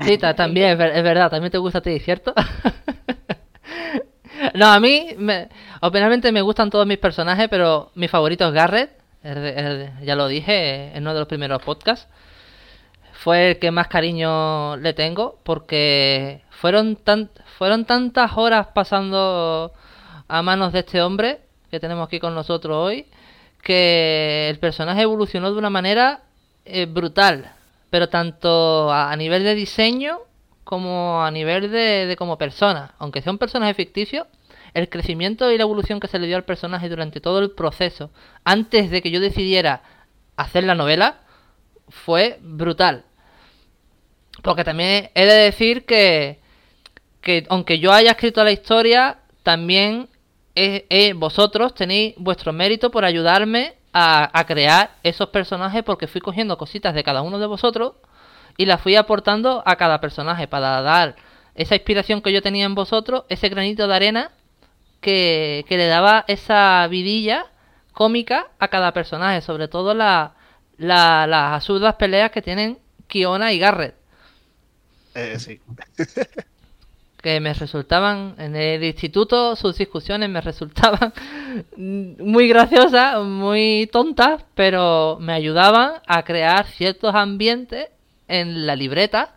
Sí, 0.00 0.18
ta- 0.18 0.36
también, 0.36 0.80
es 0.80 1.02
verdad, 1.02 1.30
también 1.30 1.50
te 1.50 1.58
gusta 1.58 1.78
a 1.78 1.82
ti, 1.82 1.98
¿cierto? 1.98 2.32
no, 4.54 4.66
a 4.66 4.78
mí, 4.78 5.16
me, 5.18 5.48
obviamente 5.80 6.32
me 6.32 6.42
gustan 6.42 6.70
todos 6.70 6.86
mis 6.86 6.98
personajes, 6.98 7.48
pero 7.48 7.90
mi 7.94 8.08
favorito 8.08 8.46
es 8.46 8.52
Garrett, 8.52 8.90
ya 10.02 10.14
lo 10.14 10.28
dije 10.28 10.96
en 10.96 11.02
uno 11.02 11.14
de 11.14 11.20
los 11.20 11.28
primeros 11.28 11.62
podcasts. 11.62 12.08
Fue 13.12 13.50
el 13.50 13.58
que 13.58 13.70
más 13.70 13.88
cariño 13.88 14.76
le 14.76 14.92
tengo, 14.92 15.40
porque 15.42 16.42
fueron, 16.50 16.96
tan, 16.96 17.30
fueron 17.58 17.84
tantas 17.84 18.36
horas 18.36 18.68
pasando 18.74 19.72
a 20.28 20.42
manos 20.42 20.72
de 20.72 20.80
este 20.80 21.02
hombre 21.02 21.40
que 21.70 21.80
tenemos 21.80 22.06
aquí 22.06 22.20
con 22.20 22.34
nosotros 22.34 22.76
hoy, 22.76 23.06
que 23.62 24.48
el 24.48 24.58
personaje 24.60 25.02
evolucionó 25.02 25.50
de 25.50 25.58
una 25.58 25.70
manera 25.70 26.20
eh, 26.64 26.86
brutal, 26.86 27.52
pero 27.90 28.08
tanto 28.08 28.92
a, 28.92 29.10
a 29.10 29.16
nivel 29.16 29.42
de 29.42 29.56
diseño 29.56 30.20
como 30.62 31.24
a 31.24 31.30
nivel 31.30 31.70
de, 31.70 32.06
de 32.06 32.16
como 32.16 32.38
persona. 32.38 32.94
Aunque 32.98 33.22
sea 33.22 33.32
un 33.32 33.38
personaje 33.38 33.74
ficticio, 33.74 34.28
el 34.76 34.90
crecimiento 34.90 35.50
y 35.50 35.56
la 35.56 35.62
evolución 35.62 36.00
que 36.00 36.06
se 36.06 36.18
le 36.18 36.26
dio 36.26 36.36
al 36.36 36.44
personaje 36.44 36.90
durante 36.90 37.18
todo 37.18 37.38
el 37.38 37.52
proceso, 37.52 38.10
antes 38.44 38.90
de 38.90 39.00
que 39.00 39.10
yo 39.10 39.20
decidiera 39.20 39.82
hacer 40.36 40.64
la 40.64 40.74
novela, 40.74 41.20
fue 41.88 42.38
brutal. 42.42 43.04
Porque 44.42 44.64
también 44.64 45.10
he 45.14 45.24
de 45.24 45.34
decir 45.34 45.86
que, 45.86 46.40
que 47.22 47.46
aunque 47.48 47.78
yo 47.78 47.90
haya 47.90 48.10
escrito 48.10 48.44
la 48.44 48.52
historia, 48.52 49.20
también 49.42 50.10
vosotros 51.14 51.74
tenéis 51.74 52.14
vuestro 52.18 52.52
mérito 52.52 52.90
por 52.90 53.06
ayudarme 53.06 53.76
a, 53.94 54.30
a 54.38 54.44
crear 54.44 54.90
esos 55.02 55.30
personajes 55.30 55.84
porque 55.84 56.06
fui 56.06 56.20
cogiendo 56.20 56.58
cositas 56.58 56.94
de 56.94 57.02
cada 57.02 57.22
uno 57.22 57.38
de 57.38 57.46
vosotros 57.46 57.94
y 58.58 58.66
las 58.66 58.82
fui 58.82 58.94
aportando 58.94 59.62
a 59.64 59.76
cada 59.76 60.00
personaje 60.02 60.48
para 60.48 60.82
dar 60.82 61.16
esa 61.54 61.74
inspiración 61.74 62.20
que 62.20 62.32
yo 62.32 62.42
tenía 62.42 62.66
en 62.66 62.74
vosotros, 62.74 63.24
ese 63.30 63.48
granito 63.48 63.88
de 63.88 63.94
arena 63.94 64.32
que, 65.00 65.64
que 65.68 65.76
le 65.76 65.86
daba 65.86 66.24
esa 66.28 66.86
vidilla 66.88 67.46
cómica 67.92 68.48
a 68.58 68.68
cada 68.68 68.92
personaje, 68.92 69.40
sobre 69.40 69.68
todo 69.68 69.94
la, 69.94 70.34
la- 70.78 71.26
las 71.26 71.52
absurdas 71.54 71.94
peleas 71.96 72.30
que 72.30 72.42
tienen 72.42 72.78
Kiona 73.08 73.52
y 73.52 73.58
Garrett 73.58 73.94
Eh, 75.14 75.38
sí. 75.38 75.60
que 77.22 77.40
me 77.40 77.54
resultaban 77.54 78.34
en 78.38 78.54
el 78.54 78.84
instituto 78.84 79.56
sus 79.56 79.76
discusiones 79.78 80.28
me 80.28 80.40
resultaban 80.40 81.12
muy 81.76 82.48
graciosas, 82.48 83.22
muy 83.24 83.88
tontas, 83.90 84.44
pero 84.54 85.18
me 85.20 85.32
ayudaban 85.32 85.94
a 86.06 86.22
crear 86.24 86.66
ciertos 86.66 87.14
ambientes 87.14 87.88
en 88.28 88.66
la 88.66 88.76
libreta, 88.76 89.34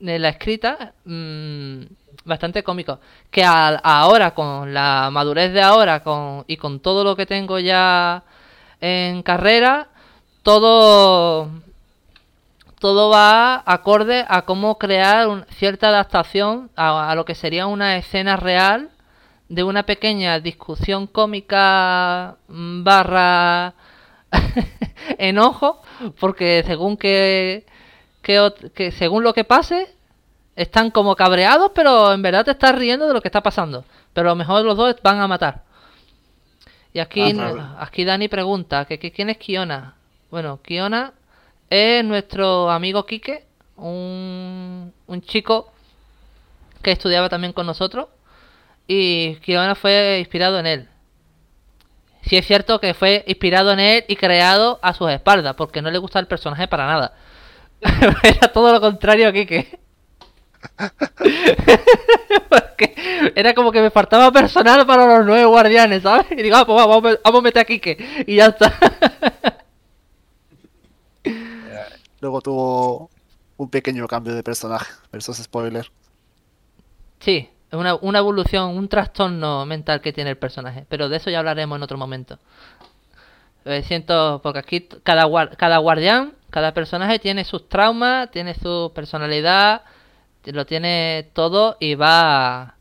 en 0.00 0.22
la 0.22 0.30
escrita, 0.30 0.94
mm, 1.04 1.82
bastante 2.26 2.62
cómicos. 2.62 2.98
Que 3.30 3.42
ahora, 3.44 4.32
con 4.32 4.74
la 4.74 5.08
madurez 5.10 5.52
de 5.52 5.62
ahora 5.62 6.02
con, 6.02 6.44
y 6.46 6.56
con 6.58 6.80
todo 6.80 7.04
lo 7.04 7.16
que 7.16 7.24
tengo 7.26 7.58
ya 7.58 8.22
en 8.80 9.22
carrera, 9.22 9.88
todo 10.42 11.48
todo 12.78 13.08
va 13.08 13.62
acorde 13.64 14.24
a 14.28 14.42
cómo 14.42 14.76
crear 14.78 15.28
un- 15.28 15.46
cierta 15.56 15.88
adaptación 15.88 16.70
a, 16.76 17.14
lo 17.14 17.24
que 17.24 17.34
sería 17.34 17.66
una 17.66 17.96
escena 17.96 18.36
real 18.36 18.90
de 19.48 19.62
una 19.62 19.84
pequeña 19.84 20.40
discusión 20.40 21.06
cómica 21.06 22.36
mm, 22.48 22.84
barra 22.84 23.74
enojo, 25.18 25.80
porque 26.20 26.62
según 26.66 26.96
que 26.96 27.64
según 28.98 29.22
lo 29.22 29.32
que 29.32 29.44
pase, 29.44 29.95
están 30.56 30.90
como 30.90 31.14
cabreados, 31.14 31.70
pero 31.74 32.12
en 32.12 32.22
verdad 32.22 32.44
te 32.44 32.52
estás 32.52 32.74
riendo 32.74 33.06
de 33.06 33.12
lo 33.14 33.20
que 33.20 33.28
está 33.28 33.42
pasando. 33.42 33.84
Pero 34.12 34.30
a 34.30 34.32
lo 34.32 34.36
mejor 34.36 34.64
los 34.64 34.76
dos 34.76 34.96
van 35.02 35.20
a 35.20 35.28
matar. 35.28 35.62
Y 36.94 36.98
aquí, 36.98 37.38
Ah, 37.38 37.76
aquí 37.78 38.04
Dani 38.04 38.28
pregunta, 38.28 38.86
que, 38.86 38.98
que 38.98 39.12
¿quién 39.12 39.28
es 39.28 39.36
Kiona? 39.36 39.94
Bueno, 40.30 40.60
Kiona 40.62 41.12
es 41.68 42.02
nuestro 42.02 42.70
amigo 42.70 43.04
Quique, 43.04 43.44
un, 43.76 44.92
un 45.06 45.20
chico 45.20 45.70
que 46.80 46.92
estudiaba 46.92 47.28
también 47.28 47.52
con 47.52 47.66
nosotros. 47.66 48.08
Y 48.88 49.36
Kiona 49.36 49.74
fue 49.74 50.18
inspirado 50.20 50.58
en 50.58 50.66
él. 50.66 50.88
Sí 52.22 52.36
es 52.36 52.46
cierto 52.46 52.80
que 52.80 52.94
fue 52.94 53.24
inspirado 53.26 53.72
en 53.72 53.78
él 53.80 54.04
y 54.08 54.16
creado 54.16 54.80
a 54.82 54.94
sus 54.94 55.10
espaldas, 55.10 55.54
porque 55.54 55.82
no 55.82 55.90
le 55.90 55.98
gusta 55.98 56.18
el 56.18 56.26
personaje 56.26 56.66
para 56.66 56.86
nada. 56.86 57.14
Era 58.22 58.48
todo 58.52 58.72
lo 58.72 58.80
contrario 58.80 59.28
a 59.28 59.32
Kike. 59.32 59.85
Era 63.34 63.54
como 63.54 63.72
que 63.72 63.80
me 63.80 63.90
faltaba 63.90 64.30
personal 64.32 64.86
para 64.86 65.18
los 65.18 65.26
nueve 65.26 65.44
guardianes, 65.44 66.02
¿sabes? 66.02 66.26
Y 66.30 66.42
digo, 66.42 66.56
ah, 66.56 66.66
pues 66.66 66.78
va, 66.78 66.86
vamos, 66.86 67.18
vamos 67.24 67.40
a 67.40 67.42
meter 67.42 67.62
a 67.62 67.64
Kike. 67.64 68.24
Y 68.26 68.36
ya 68.36 68.46
está. 68.46 68.72
Luego 72.20 72.40
tuvo 72.40 73.10
un 73.56 73.70
pequeño 73.70 74.06
cambio 74.06 74.34
de 74.34 74.42
personaje. 74.42 74.92
Es 75.12 75.26
spoiler. 75.26 75.90
Sí, 77.20 77.48
es 77.70 77.78
una, 77.78 77.94
una 77.96 78.18
evolución, 78.18 78.76
un 78.76 78.88
trastorno 78.88 79.66
mental 79.66 80.00
que 80.00 80.12
tiene 80.12 80.30
el 80.30 80.38
personaje. 80.38 80.86
Pero 80.88 81.08
de 81.08 81.16
eso 81.16 81.30
ya 81.30 81.38
hablaremos 81.38 81.76
en 81.76 81.82
otro 81.82 81.98
momento. 81.98 82.38
Eh, 83.64 83.82
siento, 83.82 84.40
porque 84.42 84.60
aquí 84.60 84.88
cada, 85.02 85.26
cada 85.56 85.78
guardián, 85.78 86.34
cada 86.50 86.72
personaje 86.72 87.18
tiene 87.18 87.44
sus 87.44 87.68
traumas, 87.68 88.30
tiene 88.30 88.54
su 88.54 88.92
personalidad, 88.94 89.82
lo 90.52 90.66
tiene 90.66 91.30
todo 91.32 91.76
y 91.80 91.94
va... 91.94 92.74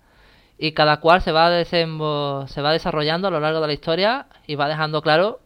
Y 0.57 0.71
cada 0.71 1.01
cual 1.01 1.21
se 1.21 1.33
va, 1.33 1.51
desembo- 1.51 2.47
se 2.47 2.61
va 2.61 2.71
desarrollando 2.71 3.27
a 3.27 3.31
lo 3.31 3.41
largo 3.41 3.59
de 3.59 3.67
la 3.67 3.73
historia 3.73 4.27
y 4.47 4.55
va 4.55 4.69
dejando 4.69 5.01
claro 5.01 5.41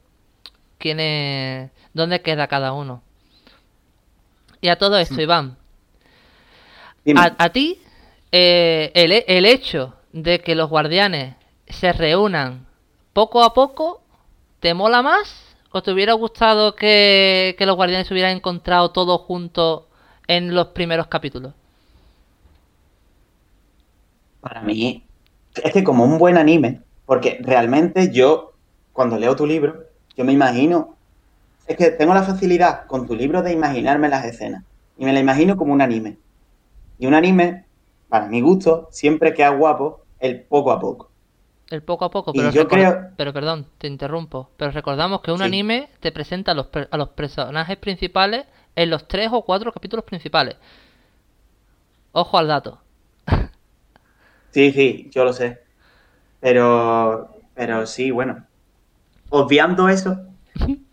quién 0.78 1.00
es, 1.00 1.72
dónde 1.94 2.22
queda 2.22 2.46
cada 2.48 2.74
uno. 2.74 3.02
Y 4.62 4.68
a 4.70 4.78
todo 4.78 5.00
esto, 5.00 5.20
Iván, 5.20 5.58
a, 7.18 7.36
a 7.40 7.50
ti, 7.50 7.82
eh, 8.32 8.92
el, 8.94 9.12
el 9.26 9.46
hecho 9.48 9.96
de 10.14 10.42
que 10.42 10.54
los 10.54 10.70
guardianes 10.70 11.36
se 11.68 11.92
reúnan 11.92 12.68
poco 13.14 13.44
a 13.44 13.54
poco, 13.56 14.04
¿te 14.60 14.76
mola 14.76 15.02
más? 15.02 15.56
¿O 15.72 15.82
te 15.82 15.92
hubiera 15.92 16.14
gustado 16.14 16.76
que, 16.76 17.56
que 17.58 17.66
los 17.66 17.76
guardianes 17.76 18.08
se 18.08 18.14
hubieran 18.14 18.36
encontrado 18.38 18.92
todos 18.92 19.22
juntos 19.22 19.86
en 20.28 20.54
los 20.54 20.68
primeros 20.68 21.08
capítulos? 21.08 21.54
Para 24.40 24.62
mí, 24.62 25.10
es 25.64 25.74
que 25.74 25.84
como 25.84 26.04
un 26.06 26.18
buen 26.18 26.38
anime, 26.38 26.84
porque 27.06 27.40
realmente 27.42 28.12
yo, 28.12 28.54
cuando 28.92 29.18
leo 29.18 29.36
tu 29.36 29.46
libro, 29.46 29.84
yo 30.16 30.26
me 30.26 30.34
imagino, 30.34 30.98
es 31.68 31.78
que 31.78 31.92
tengo 31.92 32.14
la 32.14 32.24
facilidad 32.24 32.88
con 32.88 33.08
tu 33.08 33.16
libro 33.16 33.42
de 33.42 33.54
imaginarme 33.54 34.10
las 34.10 34.26
escenas, 34.26 34.66
y 34.98 35.06
me 35.06 35.14
la 35.14 35.20
imagino 35.20 35.58
como 35.58 35.74
un 35.74 35.82
anime. 35.82 36.20
Y 36.98 37.08
un 37.08 37.14
anime, 37.14 37.68
para 38.10 38.28
mi 38.28 38.42
gusto, 38.42 38.90
siempre 38.92 39.34
queda 39.34 39.50
guapo 39.50 40.04
el 40.20 40.46
poco 40.48 40.72
a 40.72 40.80
poco. 40.80 41.12
El 41.70 41.84
poco 41.84 42.04
a 42.06 42.10
poco, 42.10 42.34
pero, 42.34 42.50
yo 42.52 42.68
creo- 42.68 43.12
pero 43.16 43.32
perdón, 43.32 43.68
te 43.78 43.88
interrumpo. 43.88 44.50
Pero 44.58 44.72
recordamos 44.72 45.22
que 45.22 45.32
un 45.32 45.40
Sí. 45.40 45.46
anime 45.46 45.90
te 46.00 46.12
presenta 46.12 46.52
a 46.52 46.56
los, 46.56 46.68
a 46.90 46.98
los 46.98 47.10
personajes 47.10 47.78
principales 47.78 48.46
en 48.76 48.90
los 48.90 49.08
tres 49.08 49.30
o 49.32 49.44
cuatro 49.44 49.72
capítulos 49.72 50.04
principales. 50.06 50.56
Ojo 52.12 52.38
al 52.38 52.48
dato. 52.48 52.80
Sí, 54.52 54.72
sí, 54.72 55.10
yo 55.14 55.24
lo 55.26 55.34
sé. 55.34 55.60
Pero, 56.40 57.32
pero 57.54 57.86
sí, 57.88 58.12
bueno. 58.12 58.48
Obviando 59.30 59.90
eso, 59.90 60.18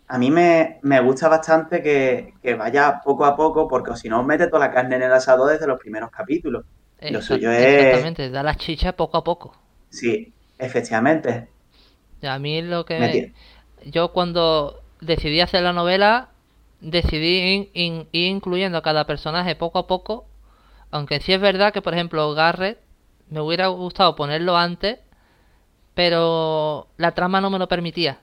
a 0.07 0.17
mí 0.19 0.31
me, 0.31 0.79
me 0.83 1.01
gusta 1.01 1.29
bastante 1.29 1.83
que, 1.83 2.33
que 2.41 2.55
vaya 2.55 3.01
poco 3.03 3.25
a 3.25 3.35
poco, 3.35 3.67
porque 3.67 3.95
si 3.97 4.09
no, 4.09 4.23
mete 4.23 4.47
toda 4.47 4.67
la 4.67 4.73
carne 4.73 4.97
en 4.97 5.03
el 5.03 5.13
asado 5.13 5.47
desde 5.47 5.67
los 5.67 5.79
primeros 5.79 6.11
capítulos. 6.11 6.65
Lo 7.07 7.21
suyo 7.21 7.51
es- 7.51 8.11
Exactamente, 8.11 8.29
da 8.29 8.41
las 8.43 8.57
chichas 8.57 8.93
poco 8.93 9.17
a 9.17 9.23
poco. 9.23 9.53
Sí, 9.89 10.33
efectivamente. 10.57 11.49
A 12.23 12.39
mí 12.39 12.61
lo 12.61 12.85
que... 12.85 12.99
Me 12.99 13.33
Yo 13.85 14.11
cuando 14.13 14.81
decidí 15.01 15.41
hacer 15.41 15.63
la 15.63 15.73
novela, 15.73 16.29
decidí 16.81 17.39
in- 17.55 17.69
in- 17.73 18.07
ir 18.11 18.27
incluyendo 18.29 18.77
a 18.79 18.81
cada 18.83 19.05
personaje 19.05 19.55
poco 19.55 19.79
a 19.79 19.87
poco. 19.87 20.25
Aunque 20.91 21.19
sí 21.21 21.33
es 21.33 21.41
verdad 21.41 21.73
que, 21.73 21.81
por 21.83 21.93
ejemplo, 21.95 22.33
Garrett, 22.35 22.79
me 23.29 23.41
hubiera 23.41 23.67
gustado 23.67 24.15
ponerlo 24.15 24.57
antes, 24.57 24.99
pero 25.93 26.87
la 26.97 27.11
trama 27.11 27.41
no 27.41 27.49
me 27.49 27.59
lo 27.59 27.67
permitía. 27.67 28.19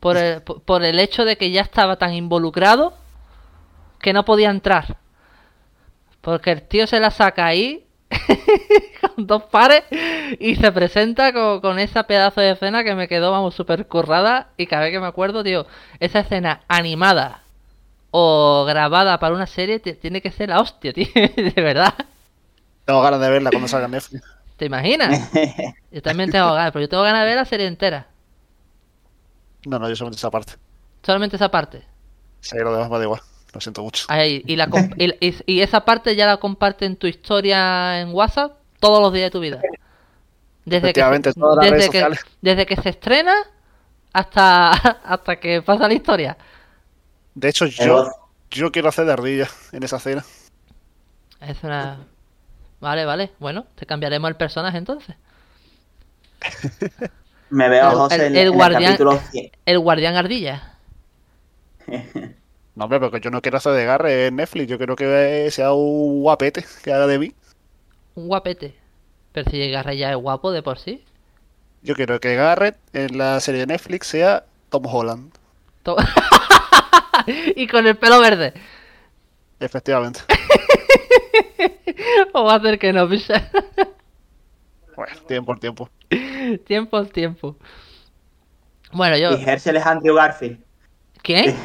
Por 0.00 0.16
el, 0.16 0.42
por- 0.42 0.84
el 0.84 0.98
hecho 1.00 1.24
de 1.24 1.36
que 1.36 1.50
ya 1.50 1.62
estaba 1.62 1.96
tan 1.96 2.12
involucrado 2.14 2.94
que 4.00 4.12
no 4.12 4.24
podía 4.24 4.50
entrar. 4.50 4.98
Porque 6.20 6.52
el 6.52 6.62
tío 6.62 6.86
se 6.86 7.00
la 7.00 7.10
saca 7.10 7.46
ahí 7.46 7.86
con 9.00 9.26
dos 9.26 9.44
pares 9.44 9.84
y 10.38 10.56
se 10.56 10.70
presenta 10.72 11.32
con, 11.32 11.60
con 11.60 11.78
esa 11.78 12.04
pedazo 12.04 12.40
de 12.40 12.50
escena 12.52 12.84
que 12.84 12.94
me 12.94 13.08
quedó, 13.08 13.30
vamos, 13.32 13.54
súper 13.54 13.86
currada. 13.86 14.48
Y 14.56 14.66
cada 14.66 14.82
vez 14.84 14.92
que 14.92 15.00
me 15.00 15.06
acuerdo, 15.06 15.42
tío, 15.42 15.66
esa 16.00 16.20
escena 16.20 16.62
animada 16.68 17.42
o 18.10 18.64
grabada 18.66 19.18
para 19.18 19.34
una 19.34 19.46
serie 19.46 19.78
ti- 19.80 19.94
tiene 19.94 20.20
que 20.22 20.30
ser 20.30 20.48
la 20.50 20.60
hostia, 20.60 20.92
tío, 20.92 21.06
de 21.14 21.52
verdad. 21.62 21.94
Tengo 22.86 23.02
ganas 23.02 23.20
de 23.20 23.28
verla 23.28 23.50
cuando 23.50 23.68
salga 23.68 23.86
en 23.86 23.92
Netflix. 23.92 24.24
¿Te 24.56 24.64
imaginas? 24.64 25.30
Yo 25.90 26.00
también 26.00 26.30
tengo 26.30 26.54
ganas, 26.54 26.72
pero 26.72 26.84
yo 26.84 26.88
tengo 26.88 27.02
ganas 27.02 27.22
de 27.22 27.26
ver 27.26 27.36
la 27.36 27.44
serie 27.44 27.66
entera. 27.66 28.06
No, 29.66 29.78
no, 29.78 29.88
yo 29.88 29.96
solamente 29.96 30.18
esa 30.18 30.30
parte. 30.30 30.54
Solamente 31.02 31.36
esa 31.36 31.50
parte. 31.50 31.82
Si 32.40 32.56
lo 32.56 32.72
demás 32.72 32.88
me 32.88 32.98
da 32.98 33.04
igual. 33.04 33.20
Lo 33.52 33.60
siento 33.60 33.82
mucho. 33.82 34.06
Ahí, 34.08 34.42
y, 34.46 34.56
la 34.56 34.68
y, 35.20 35.60
esa 35.60 35.84
parte 35.84 36.14
ya 36.14 36.26
la 36.26 36.36
comparte 36.36 36.86
en 36.86 36.96
tu 36.96 37.06
historia 37.06 38.00
en 38.00 38.14
WhatsApp 38.14 38.58
todos 38.78 39.00
los 39.00 39.12
días 39.12 39.26
de 39.26 39.30
tu 39.30 39.40
vida. 39.40 39.60
Desde 40.64 40.92
que, 40.92 41.00
se, 41.00 41.32
todas 41.32 41.56
las 41.56 41.64
desde, 41.64 41.70
redes 41.70 41.90
que, 41.90 41.98
sociales. 41.98 42.20
desde 42.40 42.66
que 42.66 42.76
se 42.76 42.88
estrena 42.90 43.34
hasta, 44.12 44.70
hasta 45.04 45.36
que 45.36 45.60
pasa 45.62 45.88
la 45.88 45.94
historia. 45.94 46.36
De 47.34 47.48
hecho, 47.48 47.66
yo, 47.66 48.10
yo 48.50 48.70
quiero 48.70 48.88
hacer 48.88 49.06
de 49.06 49.12
ardilla 49.12 49.48
en 49.72 49.82
esa 49.82 49.96
escena. 49.96 50.24
Es 51.40 51.62
una... 51.64 51.98
Vale, 52.80 53.04
vale. 53.04 53.30
Bueno, 53.38 53.66
te 53.74 53.86
cambiaremos 53.86 54.28
el 54.28 54.36
personaje 54.36 54.78
entonces. 54.78 55.16
Me 57.50 57.68
veo 57.68 57.90
El- 57.90 57.96
José 57.96 58.14
el- 58.16 58.20
en, 58.22 58.26
el 58.26 58.36
en 58.36 58.46
el 58.46 58.52
guardián- 58.52 58.84
capítulo 58.92 59.18
100. 59.30 59.50
El 59.66 59.78
guardián 59.78 60.16
ardilla. 60.16 60.74
No, 62.76 62.84
hombre, 62.84 63.00
porque 63.00 63.20
yo 63.20 63.30
no 63.30 63.40
quiero 63.40 63.56
hacer 63.56 63.72
de 63.72 63.86
Garre 63.86 64.26
en 64.26 64.36
Netflix. 64.36 64.68
Yo 64.68 64.76
quiero 64.76 64.96
que 64.96 65.48
sea 65.50 65.72
un 65.72 66.20
guapete 66.20 66.62
que 66.84 66.92
haga 66.92 67.06
de 67.06 67.18
mí. 67.18 67.32
Un 68.16 68.28
guapete. 68.28 68.76
Pero 69.32 69.50
si 69.50 69.70
Garra 69.70 69.94
ya 69.94 70.10
es 70.10 70.16
guapo 70.18 70.52
de 70.52 70.62
por 70.62 70.78
sí. 70.78 71.02
Yo 71.80 71.94
quiero 71.94 72.20
que 72.20 72.34
Garrett 72.36 72.76
en 72.92 73.16
la 73.16 73.40
serie 73.40 73.60
de 73.60 73.68
Netflix 73.68 74.08
sea 74.08 74.44
Tom 74.68 74.84
Holland. 74.84 75.32
Y 77.56 77.66
con 77.66 77.86
el 77.86 77.96
pelo 77.96 78.20
verde. 78.20 78.52
Efectivamente. 79.58 80.20
O 82.32 82.44
va 82.44 82.54
a 82.54 82.56
hacer 82.56 82.78
que 82.78 82.92
no, 82.92 83.08
picha. 83.08 83.50
Bueno, 84.94 85.12
tiempo 85.26 85.46
por 85.46 85.58
tiempo. 85.60 85.90
tiempo 86.66 86.96
al 86.96 87.10
tiempo. 87.10 87.56
Bueno, 88.92 89.16
yo... 89.16 89.36
Y 89.36 89.42
Herschel 89.44 89.76
es 89.76 89.84
Andrew 89.86 90.14
Garfield. 90.14 90.58
¿Quién? 91.22 91.54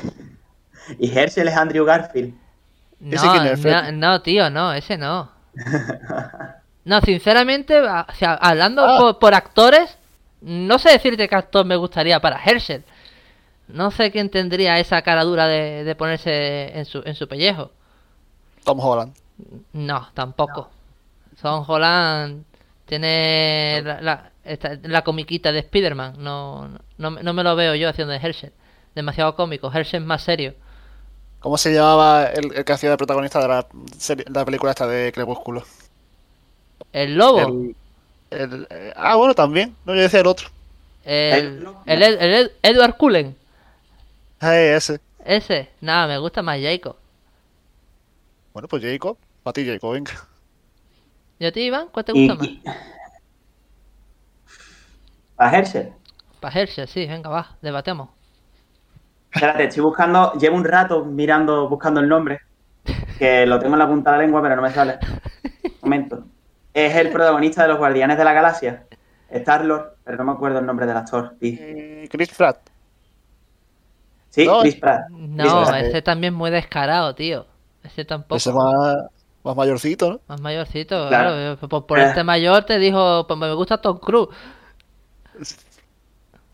Y 0.99 1.15
Herschel 1.15 1.47
es 1.47 1.55
Andrew 1.55 1.85
Garfield. 1.85 2.33
¿Ese 3.09 3.25
No, 3.25 3.43
es, 3.43 3.63
no, 3.63 3.91
no, 3.93 4.21
tío, 4.21 4.49
no, 4.49 4.73
ese 4.73 4.97
no. 4.97 5.31
No, 6.83 6.99
sinceramente, 7.01 7.79
o 7.79 8.05
sea, 8.17 8.33
hablando 8.33 8.83
Ah. 8.83 8.97
por, 8.99 9.19
por 9.19 9.33
actores, 9.35 9.97
no 10.41 10.79
sé 10.79 10.89
decirte 10.91 11.27
qué 11.29 11.35
actor 11.35 11.63
me 11.63 11.75
gustaría 11.75 12.19
para 12.19 12.41
Herschel. 12.43 12.83
No 13.67 13.91
sé 13.91 14.11
quién 14.11 14.29
tendría 14.29 14.79
esa 14.79 15.03
cara 15.03 15.23
dura 15.23 15.47
de, 15.47 15.83
de 15.83 15.95
ponerse 15.95 16.75
en 16.77 16.85
su, 16.85 17.03
en 17.05 17.13
su 17.13 17.27
pellejo. 17.27 17.71
Tom 18.65 18.79
Holland. 18.79 19.13
No, 19.73 20.09
tampoco. 20.13 20.69
Son 21.41 21.63
Holland 21.67 22.43
tiene 22.85 23.81
la, 23.83 24.01
la, 24.01 24.31
esta- 24.43 24.77
la 24.83 25.03
comiquita 25.03 25.51
de 25.51 25.59
Spider-Man. 25.59 26.15
No, 26.17 26.67
no, 26.97 27.09
no 27.11 27.33
me 27.33 27.43
lo 27.43 27.55
veo 27.55 27.75
yo 27.75 27.89
haciendo 27.89 28.11
de 28.13 28.19
Herschel. 28.19 28.51
Demasiado 28.95 29.35
cómico. 29.35 29.71
Herschel 29.73 30.01
es 30.01 30.07
más 30.07 30.23
serio. 30.23 30.53
¿Cómo 31.39 31.57
se 31.57 31.73
llamaba 31.73 32.25
el, 32.27 32.53
el 32.53 32.65
que 32.65 32.73
hacía 32.73 32.89
de 32.91 32.97
protagonista 32.97 33.39
de 33.41 33.47
la, 33.47 33.65
serie- 33.97 34.25
la 34.29 34.45
película 34.45 34.71
esta 34.71 34.85
de 34.87 35.11
Crepúsculo? 35.11 35.63
El 36.93 37.15
lobo. 37.15 37.39
El, 37.39 37.75
el- 38.31 38.67
eh, 38.69 38.93
ah, 38.95 39.15
bueno, 39.15 39.33
también. 39.33 39.75
No, 39.85 39.95
yo 39.95 40.01
decía 40.01 40.19
el 40.19 40.27
otro. 40.27 40.49
El, 41.03 41.65
El- 41.65 41.67
el 41.85 42.03
Ed- 42.03 42.17
el 42.21 42.33
Ed- 42.33 42.51
Edward 42.61 42.97
Cullen. 42.97 43.35
Ay, 44.39 44.65
ese. 44.67 44.99
Ese, 45.23 45.69
nada, 45.81 46.07
me 46.07 46.17
gusta 46.17 46.41
más 46.41 46.59
Jacob. 46.61 46.95
Bueno, 48.53 48.67
pues 48.67 48.83
Jacob. 48.83 49.17
Para 49.43 49.53
ti, 49.53 49.65
Jacob, 49.65 49.93
venga. 49.93 50.11
¿Y 51.39 51.45
a 51.45 51.51
ti, 51.51 51.61
Iván? 51.61 51.87
¿Cuál 51.91 52.05
te 52.05 52.11
Y, 52.17 52.27
gusta 52.27 52.35
más? 52.35 52.75
Para 55.35 55.57
Herschel. 55.57 55.93
Para 56.39 56.59
Herschel, 56.59 56.87
sí, 56.87 57.05
venga, 57.07 57.29
va, 57.29 57.57
debatemos. 57.61 58.09
Espérate, 59.33 59.63
estoy 59.65 59.83
buscando, 59.83 60.33
llevo 60.33 60.57
un 60.57 60.65
rato 60.65 61.05
mirando, 61.05 61.69
buscando 61.69 61.99
el 61.99 62.09
nombre, 62.09 62.41
que 63.17 63.45
lo 63.45 63.59
tengo 63.59 63.75
en 63.75 63.79
la 63.79 63.87
punta 63.87 64.11
de 64.11 64.17
la 64.17 64.23
lengua, 64.23 64.41
pero 64.41 64.55
no 64.55 64.61
me 64.61 64.71
sale. 64.71 64.99
Un 65.63 65.71
momento. 65.81 66.23
Es 66.73 66.95
el 66.95 67.09
protagonista 67.11 67.63
de 67.63 67.69
los 67.69 67.77
Guardianes 67.77 68.17
de 68.17 68.23
la 68.23 68.33
Galaxia, 68.33 68.85
Star-Lord, 69.29 69.95
pero 70.03 70.17
no 70.17 70.25
me 70.25 70.31
acuerdo 70.33 70.59
el 70.59 70.65
nombre 70.65 70.85
del 70.85 70.97
actor. 70.97 71.35
Sí, 71.39 71.57
Eh, 71.59 72.07
Chris 72.11 72.33
Pratt. 72.33 72.57
Sí, 74.29 74.45
No, 74.45 74.61
Chris 74.61 74.75
Pratt. 74.75 75.09
No, 75.09 75.43
Chris 75.43 75.69
Pratt. 75.69 75.85
ese 75.85 76.01
también 76.01 76.33
muy 76.33 76.51
descarado, 76.51 77.15
tío. 77.15 77.45
Ese 77.83 78.05
tampoco. 78.05 78.35
Ese 78.35 78.51
más, 78.53 78.97
más 79.43 79.55
mayorcito, 79.55 80.09
¿no? 80.11 80.19
Más 80.27 80.39
mayorcito, 80.41 81.07
Claro. 81.07 81.29
claro. 81.57 81.67
Por, 81.69 81.85
por 81.85 81.99
Eh. 81.99 82.05
este 82.05 82.23
mayor 82.23 82.63
te 82.63 82.77
dijo, 82.79 83.25
pues 83.27 83.39
me 83.39 83.53
gusta 83.53 83.79
Tom 83.79 83.97
Cruise. 83.99 84.29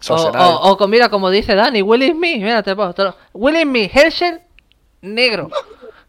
O, 0.09 0.13
o, 0.15 0.73
o 0.77 0.87
mira, 0.87 1.09
como 1.09 1.29
dice 1.29 1.55
Dani, 1.55 1.81
Will 1.81 2.11
Smith, 2.11 2.37
mira, 2.41 2.61
te 2.61 2.75
pongo, 2.75 2.93
te 2.93 3.03
lo- 3.03 3.15
Will 3.33 3.59
Smith, 3.63 3.91
Herschel, 3.93 4.41
negro. 5.01 5.49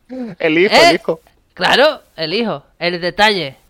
El 0.39 0.59
hijo, 0.59 0.75
¿Eh? 0.75 0.89
el 0.91 0.95
hijo. 0.97 1.21
Claro, 1.55 2.01
el 2.17 2.33
hijo, 2.35 2.63
el 2.79 3.01
detalle. 3.01 3.57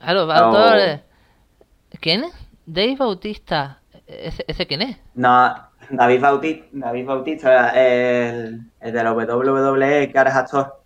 Claro, 0.00 0.26
va 0.26 0.40
No. 0.40 0.50
todo 0.52 0.74
el- 0.74 1.00
¿Quién 2.00 2.24
es? 2.24 2.32
Dave 2.64 2.96
Bautista. 2.96 3.78
¿Ese, 4.06 4.44
ese 4.48 4.66
quién 4.66 4.82
es? 4.82 4.96
No, 5.14 5.54
David 5.90 6.20
Bautista, 6.20 6.66
David 6.72 7.04
Bautista, 7.06 7.70
el, 7.70 8.60
el 8.80 8.92
de 8.92 9.04
la 9.04 9.12
WWE, 9.12 10.10
que 10.10 10.18
ahora 10.18 10.30
es 10.30 10.36
actor. 10.36 10.79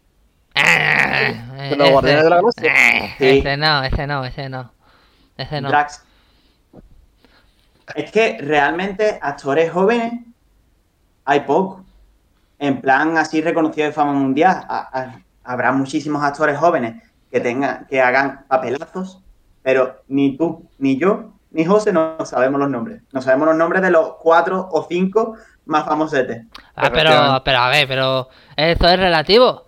Ah, 0.55 1.33
¿De 1.69 1.77
los 1.77 1.91
Guardianes 1.91 2.25
de 2.25 2.31
la 2.31 2.37
Galaxia? 2.37 2.73
Sí. 3.19 3.39
Ese 3.39 3.57
no, 3.57 3.83
ese 3.83 4.07
no, 4.07 4.25
ese 4.25 4.49
no. 4.49 4.73
Ese 5.37 5.61
no. 5.61 5.69
Drax. 5.69 6.05
Es 7.95 8.11
que 8.11 8.39
realmente 8.41 9.19
actores 9.21 9.71
jóvenes 9.73 10.13
hay 11.25 11.41
pocos. 11.41 11.83
En 12.59 12.81
plan 12.81 13.17
así 13.19 13.41
reconocido 13.43 13.87
de 13.89 13.93
fama 13.93 14.13
mundial. 14.13 14.65
A- 14.69 14.89
a- 15.01 15.19
habrá 15.45 15.73
muchísimos 15.73 16.23
actores 16.23 16.57
jóvenes 16.59 17.03
que 17.31 17.41
tengan, 17.41 17.87
que 17.87 18.01
hagan 18.01 18.45
papelazos, 18.49 19.21
pero 19.63 20.03
ni 20.09 20.37
tú, 20.37 20.69
ni 20.79 20.97
yo, 20.99 21.33
ni 21.51 21.65
José 21.65 21.93
no 21.93 22.17
sabemos 22.25 22.61
los 22.61 22.71
nombres. 22.71 23.03
No 23.13 23.21
sabemos 23.21 23.49
los 23.49 23.57
nombres 23.57 23.83
de 23.83 23.91
los 23.91 24.15
cuatro 24.21 24.69
o 24.71 24.87
cinco 24.89 25.35
más 25.67 25.85
famosetes. 25.85 26.45
Ah, 26.77 26.91
pero, 26.93 27.43
pero 27.45 27.59
a 27.59 27.69
ver, 27.71 27.87
pero 27.89 28.29
eso 28.57 28.89
es 28.89 28.99
relativo. 28.99 29.65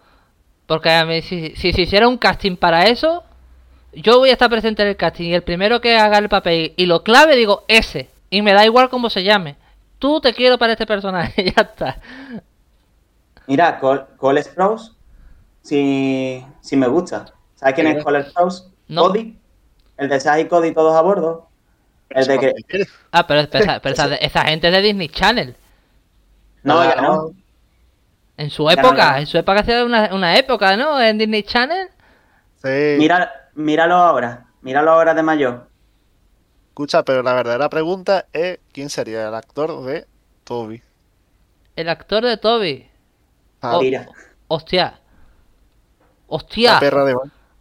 Porque 0.66 0.90
a 0.90 1.04
mí, 1.04 1.22
si, 1.22 1.54
si 1.56 1.72
se 1.72 1.82
hiciera 1.82 2.08
un 2.08 2.18
casting 2.18 2.56
para 2.56 2.86
eso, 2.86 3.22
yo 3.92 4.18
voy 4.18 4.30
a 4.30 4.32
estar 4.32 4.50
presente 4.50 4.82
en 4.82 4.88
el 4.88 4.96
casting 4.96 5.30
y 5.30 5.34
el 5.34 5.42
primero 5.42 5.80
que 5.80 5.96
haga 5.96 6.18
el 6.18 6.28
papel 6.28 6.74
y 6.76 6.86
lo 6.86 7.02
clave, 7.02 7.36
digo 7.36 7.64
ese. 7.68 8.10
Y 8.30 8.42
me 8.42 8.52
da 8.52 8.64
igual 8.64 8.88
cómo 8.88 9.08
se 9.08 9.22
llame. 9.22 9.56
Tú 9.98 10.20
te 10.20 10.34
quiero 10.34 10.58
para 10.58 10.72
este 10.72 10.86
personaje, 10.86 11.44
ya 11.56 11.62
está. 11.62 11.98
Mira, 13.46 13.78
Cole, 13.78 14.02
Cole 14.16 14.42
Sprouse, 14.42 14.92
si, 15.62 16.44
si 16.60 16.76
me 16.76 16.88
gusta. 16.88 17.26
¿Sabes 17.54 17.74
quién 17.74 17.86
es 17.86 18.04
Cole 18.04 18.24
Sprouse? 18.24 18.68
No. 18.88 19.02
Cody. 19.02 19.38
El 19.96 20.08
de 20.08 20.20
Saj 20.20 20.40
y 20.40 20.44
Cody 20.46 20.72
todos 20.72 20.94
a 20.94 21.00
bordo. 21.00 21.48
El 22.10 22.26
de 22.26 22.38
que... 22.38 22.86
Ah, 23.12 23.26
pero, 23.26 23.48
pero 23.48 23.64
esa, 23.64 23.80
pero 23.80 23.94
esa, 23.94 24.14
esa 24.16 24.42
gente 24.42 24.66
es 24.66 24.74
de 24.74 24.82
Disney 24.82 25.08
Channel. 25.08 25.56
No, 26.64 26.84
ya 26.84 27.00
no. 27.00 27.30
En 28.38 28.50
su 28.50 28.68
época, 28.68 29.18
en 29.18 29.26
su 29.26 29.38
época 29.38 29.60
hacía 29.60 29.84
una, 29.84 30.14
una 30.14 30.36
época, 30.36 30.76
¿no? 30.76 31.00
En 31.00 31.16
Disney 31.18 31.42
Channel. 31.42 31.88
Sí. 32.62 32.96
Mira, 32.98 33.50
míralo 33.54 33.94
ahora. 33.94 34.46
Míralo 34.62 34.90
ahora 34.90 35.14
de 35.14 35.22
mayor. 35.22 35.68
Escucha, 36.68 37.02
pero 37.04 37.22
la 37.22 37.32
verdadera 37.34 37.68
pregunta 37.70 38.26
es: 38.32 38.58
¿quién 38.72 38.90
sería 38.90 39.28
el 39.28 39.34
actor 39.34 39.82
de 39.84 40.06
Toby? 40.44 40.82
El 41.76 41.88
actor 41.88 42.24
de 42.24 42.36
Toby. 42.36 42.88
Ah, 43.62 43.78
Oh, 43.78 43.80
Mira. 43.80 44.06
Hostia. 44.48 44.84
la 44.84 46.00
Hostia. 46.28 46.78
perra 46.78 47.04
de. 47.04 47.14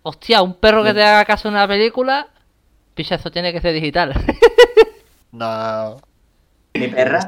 Hostia, 0.03 0.41
un 0.41 0.55
perro 0.55 0.83
que 0.83 0.93
te 0.93 1.03
haga 1.03 1.23
caso 1.25 1.47
en 1.47 1.53
una 1.55 1.67
película. 1.67 2.27
Picha, 2.93 3.15
eso 3.15 3.31
tiene 3.31 3.51
que 3.53 3.61
ser 3.61 3.73
digital. 3.73 4.13
No, 5.31 5.97
Mi 6.73 6.87
perra. 6.87 7.19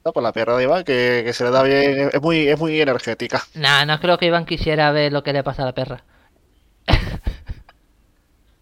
Está 0.00 0.12
por 0.12 0.22
la 0.22 0.32
perra 0.32 0.56
de 0.56 0.62
Iván, 0.62 0.82
que, 0.82 1.20
que 1.26 1.34
se 1.34 1.44
le 1.44 1.50
da 1.50 1.62
bien, 1.62 2.08
es 2.10 2.22
muy, 2.22 2.48
es 2.48 2.58
muy 2.58 2.80
energética. 2.80 3.42
nah, 3.52 3.84
no 3.84 4.00
creo 4.00 4.16
que 4.16 4.24
Iván 4.24 4.46
quisiera 4.46 4.90
ver 4.92 5.12
lo 5.12 5.22
que 5.22 5.34
le 5.34 5.44
pasa 5.44 5.62
a 5.62 5.66
la 5.66 5.74
perra. 5.74 6.02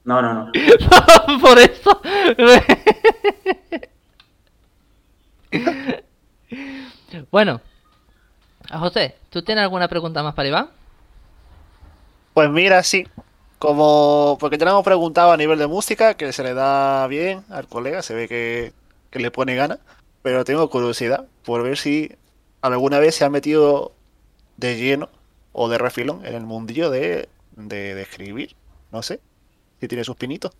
No, 0.02 0.20
no, 0.20 0.34
no. 0.34 0.50
Por 1.40 1.58
eso. 1.60 2.00
bueno. 7.30 7.60
A 8.70 8.78
José, 8.80 9.14
¿tú 9.30 9.42
tienes 9.42 9.62
alguna 9.62 9.86
pregunta 9.86 10.24
más 10.24 10.34
para 10.34 10.48
Iván? 10.48 10.70
Pues 12.34 12.50
mira, 12.50 12.82
sí. 12.82 13.06
Como, 13.60 14.38
porque 14.40 14.58
ya 14.58 14.64
le 14.64 14.72
hemos 14.72 14.82
preguntado 14.84 15.30
a 15.30 15.36
nivel 15.36 15.60
de 15.60 15.68
música, 15.68 16.14
que 16.14 16.32
se 16.32 16.42
le 16.42 16.54
da 16.54 17.06
bien 17.06 17.44
al 17.48 17.68
colega, 17.68 18.02
se 18.02 18.14
ve 18.14 18.26
que, 18.26 18.72
que 19.10 19.20
le 19.20 19.30
pone 19.30 19.54
ganas, 19.54 19.78
pero 20.22 20.44
tengo 20.44 20.68
curiosidad 20.70 21.26
por 21.44 21.62
ver 21.62 21.78
si 21.78 22.12
alguna 22.62 22.98
vez 22.98 23.14
se 23.14 23.24
ha 23.24 23.30
metido 23.30 23.92
de 24.56 24.76
lleno 24.76 25.08
o 25.52 25.68
de 25.68 25.78
refilón 25.78 26.24
en 26.26 26.34
el 26.34 26.42
mundillo 26.44 26.90
de, 26.90 27.28
de, 27.56 27.94
de 27.94 28.02
escribir. 28.02 28.54
No 28.92 29.02
sé, 29.02 29.20
si 29.80 29.88
tiene 29.88 30.04
sus 30.04 30.16
pinitos. 30.16 30.52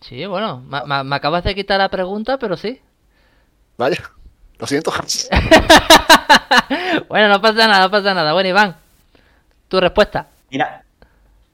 Sí, 0.00 0.26
bueno, 0.26 0.62
ma- 0.66 0.84
ma- 0.84 1.04
me 1.04 1.16
acabas 1.16 1.44
de 1.44 1.54
quitar 1.54 1.78
la 1.78 1.88
pregunta, 1.88 2.38
pero 2.38 2.56
sí. 2.56 2.80
Vaya, 3.78 3.98
lo 4.58 4.66
siento. 4.66 4.92
bueno, 7.08 7.28
no 7.28 7.40
pasa 7.40 7.66
nada, 7.66 7.80
no 7.80 7.90
pasa 7.90 8.14
nada. 8.14 8.32
Bueno, 8.32 8.48
Iván, 8.48 8.76
tu 9.68 9.80
respuesta. 9.80 10.28
Mira, 10.50 10.84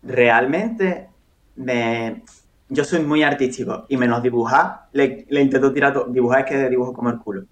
realmente 0.02 1.08
me... 1.56 2.22
yo 2.70 2.84
soy 2.84 3.00
muy 3.00 3.22
artístico 3.24 3.86
y 3.88 3.96
menos 3.98 4.22
dibujar, 4.22 4.82
le, 4.92 5.26
le 5.28 5.42
intento 5.42 5.72
tirar 5.72 5.92
todo. 5.94 6.06
Dibujar 6.08 6.40
es 6.42 6.46
que 6.46 6.70
dibujo 6.70 6.92
como 6.94 7.10
el 7.10 7.18
culo. 7.20 7.46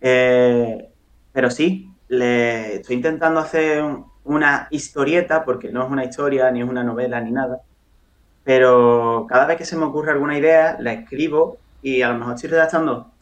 Eh, 0.00 0.92
pero 1.32 1.50
sí, 1.50 1.98
le 2.08 2.76
estoy 2.76 2.96
intentando 2.96 3.40
hacer 3.40 3.82
un- 3.82 4.06
una 4.24 4.68
historieta, 4.70 5.44
porque 5.44 5.72
no 5.72 5.84
es 5.84 5.90
una 5.92 6.04
historia, 6.04 6.50
ni 6.50 6.62
es 6.62 6.68
una 6.68 6.84
novela, 6.84 7.20
ni 7.20 7.32
nada. 7.32 7.62
Pero 8.44 9.26
cada 9.28 9.46
vez 9.46 9.58
que 9.58 9.64
se 9.66 9.76
me 9.76 9.84
ocurre 9.86 10.12
alguna 10.12 10.38
idea, 10.38 10.76
la 10.80 10.92
escribo 10.94 11.62
y 11.80 12.02
a 12.02 12.10
lo 12.10 12.18
mejor 12.18 12.34
estoy 12.36 12.50
redactando. 12.50 13.14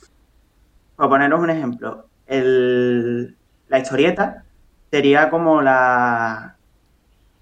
Para 0.96 1.08
poneros 1.10 1.40
un 1.40 1.50
ejemplo, 1.50 2.10
el- 2.26 3.38
la 3.66 3.78
historieta 3.78 4.46
sería 4.90 5.30
como 5.30 5.60
la, 5.62 6.58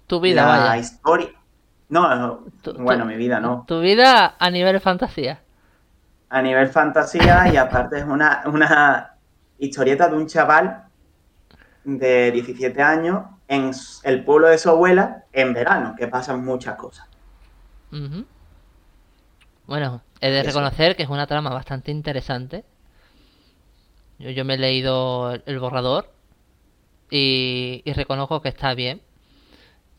Tu 0.07 0.19
vida, 0.21 0.45
la 0.61 0.77
vaya. 0.77 0.77
historia. 0.77 1.31
No, 1.93 2.39
Tu- 2.63 2.73
tu- 2.73 2.81
bueno, 2.81 3.05
mi 3.05 3.15
vida 3.15 3.39
no. 3.39 3.65
Tu 3.67 3.79
vida 3.79 4.35
a 4.39 4.49
nivel 4.49 4.79
fantasía. 4.79 5.39
A 6.29 6.41
nivel 6.41 6.67
fantasía 6.69 7.53
y 7.53 7.57
aparte 7.57 7.99
es 7.99 8.03
una, 8.05 8.41
una 8.47 9.11
historieta 9.59 10.07
de 10.09 10.15
un 10.15 10.25
chaval 10.27 10.85
de 11.83 12.31
17 12.31 12.81
años 12.81 13.23
en 13.47 13.71
el 14.03 14.25
pueblo 14.25 14.47
de 14.47 14.57
su 14.57 14.69
abuela 14.69 15.25
en 15.31 15.53
verano, 15.53 15.95
que 15.97 16.07
pasan 16.07 16.43
muchas 16.43 16.75
cosas. 16.77 17.07
Bueno, 19.67 20.01
he 20.21 20.29
de 20.29 20.39
Eso. 20.39 20.47
reconocer 20.49 20.95
que 20.95 21.03
es 21.03 21.09
una 21.09 21.27
trama 21.27 21.49
bastante 21.51 21.91
interesante. 21.91 22.63
Yo, 24.19 24.29
yo 24.31 24.45
me 24.45 24.55
he 24.55 24.57
leído 24.57 25.31
el, 25.33 25.43
el 25.45 25.59
borrador 25.59 26.09
y, 27.09 27.81
y 27.85 27.93
reconozco 27.93 28.41
que 28.41 28.49
está 28.49 28.73
bien. 28.73 29.01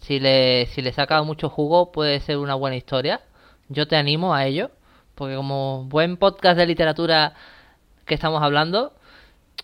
Si 0.07 0.21
le, 0.21 0.67
si 0.67 0.83
le 0.83 0.93
saca 0.93 1.23
mucho 1.23 1.49
jugo 1.49 1.90
puede 1.90 2.21
ser 2.21 2.37
una 2.37 2.55
buena 2.55 2.77
historia. 2.77 3.23
Yo 3.69 3.88
te 3.88 3.97
animo 3.97 4.35
a 4.35 4.45
ello, 4.45 4.71
porque 5.14 5.35
como 5.35 5.85
buen 5.85 6.19
podcast 6.19 6.59
de 6.59 6.67
literatura 6.67 7.33
que 8.05 8.14
estamos 8.14 8.43
hablando, 8.43 8.93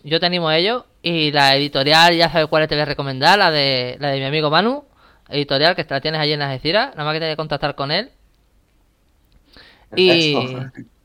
yo 0.03 0.19
te 0.19 0.25
animo 0.25 0.49
a 0.49 0.57
ello. 0.57 0.87
Y 1.03 1.31
la 1.31 1.55
editorial, 1.55 2.15
ya 2.15 2.29
sabes 2.29 2.47
cuál 2.47 2.67
te 2.67 2.73
voy 2.73 2.81
a 2.81 2.85
recomendar, 2.85 3.37
la 3.37 3.51
de, 3.51 3.97
la 3.99 4.09
de 4.09 4.19
mi 4.19 4.25
amigo 4.25 4.49
Manu, 4.49 4.83
editorial 5.29 5.75
que 5.75 5.85
la 5.87 6.01
tienes 6.01 6.19
allí 6.19 6.33
en 6.33 6.39
las 6.39 6.49
Algeciras, 6.49 6.89
nada 6.91 7.03
más 7.03 7.13
que 7.13 7.19
tienes 7.19 7.33
que 7.33 7.37
contactar 7.37 7.75
con 7.75 7.91
él. 7.91 8.09
Y, 9.95 10.35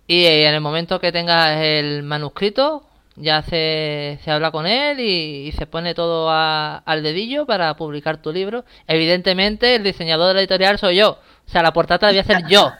y 0.06 0.24
en 0.24 0.54
el 0.54 0.60
momento 0.62 0.98
que 0.98 1.12
tengas 1.12 1.60
el 1.60 2.02
manuscrito, 2.04 2.85
ya 3.16 3.42
se, 3.42 4.18
se 4.22 4.30
habla 4.30 4.50
con 4.50 4.66
él 4.66 5.00
y, 5.00 5.48
y 5.48 5.52
se 5.52 5.66
pone 5.66 5.94
todo 5.94 6.28
a- 6.30 6.78
al 6.78 7.02
dedillo 7.02 7.46
para 7.46 7.74
publicar 7.76 8.18
tu 8.22 8.32
libro. 8.32 8.64
Evidentemente, 8.86 9.74
el 9.74 9.82
diseñador 9.82 10.28
de 10.28 10.34
la 10.34 10.40
editorial 10.40 10.78
soy 10.78 10.96
yo. 10.96 11.12
O 11.46 11.50
sea, 11.50 11.62
la 11.62 11.72
portada 11.72 12.06
la 12.08 12.12
voy 12.12 12.18
a 12.18 12.22
hacer 12.22 12.46
yo. 12.48 12.70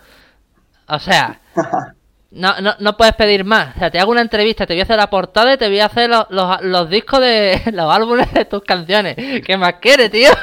O 0.88 0.98
sea, 0.98 1.40
No, 2.28 2.60
no, 2.60 2.74
no 2.80 2.96
puedes 2.98 3.14
pedir 3.14 3.44
más. 3.44 3.76
O 3.76 3.78
sea, 3.78 3.90
te 3.90 3.98
hago 3.98 4.10
una 4.10 4.20
entrevista, 4.20 4.66
te 4.66 4.74
voy 4.74 4.80
a 4.80 4.82
hacer 4.82 4.96
la 4.96 5.08
portada 5.08 5.54
y 5.54 5.56
te 5.56 5.68
voy 5.68 5.78
a 5.80 5.86
hacer 5.86 6.10
los, 6.10 6.26
los, 6.28 6.60
los 6.62 6.90
discos 6.90 7.20
de 7.20 7.62
los 7.72 7.90
álbumes 7.90 8.30
de 8.34 8.44
tus 8.44 8.62
canciones. 8.62 9.16
¿Qué 9.42 9.56
más 9.56 9.74
quieres, 9.80 10.10
tío? 10.10 10.28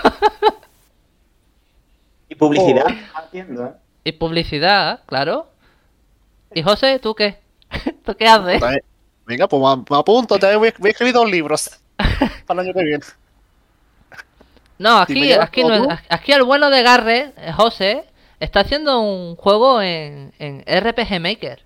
Y 2.29 2.36
publicidad 2.36 2.86
haciendo, 3.13 3.65
¿eh? 3.65 3.71
Y 4.06 4.12
publicidad, 4.13 5.01
claro. 5.06 5.47
Y 6.56 6.63
José, 6.63 6.97
¿tú 6.99 7.13
qué? 7.13 7.38
¿Tú 8.06 8.15
qué 8.15 8.25
haces? 8.27 8.60
También- 8.60 8.82
Venga, 9.25 9.47
pues 9.47 9.62
me, 9.89 9.97
apunto, 9.97 10.38
también 10.38 10.59
voy, 10.59 10.73
voy 10.77 10.89
a 10.89 10.91
escribir 10.91 11.13
dos 11.13 11.29
libros 11.29 11.69
para 12.45 12.62
el 12.62 12.67
año 12.67 12.73
que 12.73 12.83
viene. 12.83 13.03
No, 14.77 14.97
aquí, 14.99 15.31
aquí, 15.33 15.63
no, 15.63 15.88
aquí 16.09 16.31
el 16.33 16.43
bueno 16.43 16.69
de 16.69 16.81
Garre, 16.81 17.33
eh, 17.38 17.51
José, 17.53 18.03
está 18.39 18.62
haciendo 18.62 18.99
un 18.99 19.36
juego 19.36 19.81
en, 19.81 20.33
en 20.39 20.62
RPG 20.67 21.21
Maker. 21.21 21.63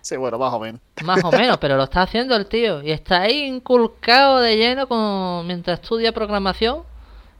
Sí, 0.00 0.16
bueno, 0.16 0.38
más 0.38 0.52
o 0.54 0.58
menos. 0.58 0.80
Más 1.04 1.22
o 1.22 1.30
menos, 1.30 1.58
pero 1.60 1.76
lo 1.76 1.84
está 1.84 2.02
haciendo 2.02 2.34
el 2.34 2.46
tío. 2.46 2.82
Y 2.82 2.90
está 2.90 3.20
ahí 3.22 3.42
inculcado 3.44 4.40
de 4.40 4.56
lleno 4.56 4.88
con 4.88 5.46
mientras 5.46 5.80
estudia 5.80 6.12
programación. 6.12 6.82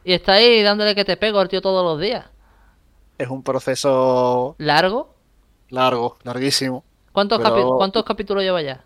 Y 0.04 0.12
está 0.12 0.34
ahí 0.34 0.62
dándole 0.62 0.94
que 0.94 1.04
te 1.04 1.16
pego 1.16 1.40
al 1.40 1.48
tío 1.48 1.60
todos 1.62 1.82
los 1.84 2.00
días. 2.00 2.26
Es 3.18 3.28
un 3.28 3.42
proceso 3.42 4.54
¿Largo? 4.58 5.14
largo, 5.70 6.18
larguísimo. 6.22 6.84
¿Cuántos, 7.12 7.38
Pero- 7.38 7.56
capi- 7.56 7.76
¿Cuántos 7.78 8.04
capítulos 8.04 8.42
lleva 8.42 8.60
ya? 8.62 8.84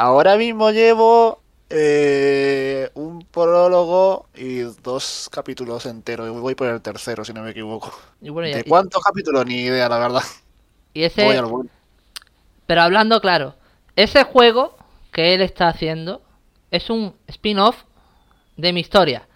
Ahora 0.00 0.38
mismo 0.38 0.70
llevo 0.70 1.42
eh, 1.68 2.88
un 2.94 3.22
prólogo 3.26 4.28
y 4.34 4.60
dos 4.60 5.28
capítulos 5.30 5.84
enteros. 5.84 6.26
Y 6.26 6.30
voy 6.30 6.54
por 6.54 6.68
el 6.68 6.80
tercero, 6.80 7.22
si 7.22 7.34
no 7.34 7.42
me 7.42 7.50
equivoco. 7.50 7.92
Y 8.22 8.30
bueno, 8.30 8.48
ya- 8.48 8.56
¿De 8.56 8.64
cuántos 8.64 9.02
capítulos? 9.02 9.44
Ni 9.44 9.56
idea, 9.56 9.90
la 9.90 9.98
verdad. 9.98 10.22
y 10.94 11.02
ese. 11.02 11.28
Pero 12.66 12.80
hablando 12.80 13.20
claro, 13.20 13.56
ese 13.94 14.24
juego 14.24 14.74
que 15.12 15.34
él 15.34 15.42
está 15.42 15.68
haciendo 15.68 16.22
es 16.70 16.88
un 16.88 17.14
spin-off 17.26 17.76
de 18.56 18.72
mi 18.72 18.80
historia, 18.80 19.28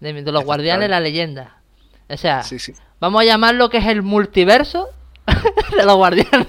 de, 0.00 0.14
de 0.14 0.32
los 0.32 0.42
Guardianes 0.44 0.86
de 0.86 0.88
la 0.88 1.00
Leyenda. 1.00 1.60
O 2.08 2.16
sea, 2.16 2.42
Sí, 2.44 2.58
sí. 2.58 2.72
vamos 2.98 3.20
a 3.20 3.24
llamarlo 3.26 3.68
que 3.68 3.76
es 3.76 3.86
el 3.86 4.00
multiverso 4.00 4.88
de 5.76 5.84
los 5.84 5.96
Guardianes. 5.96 6.46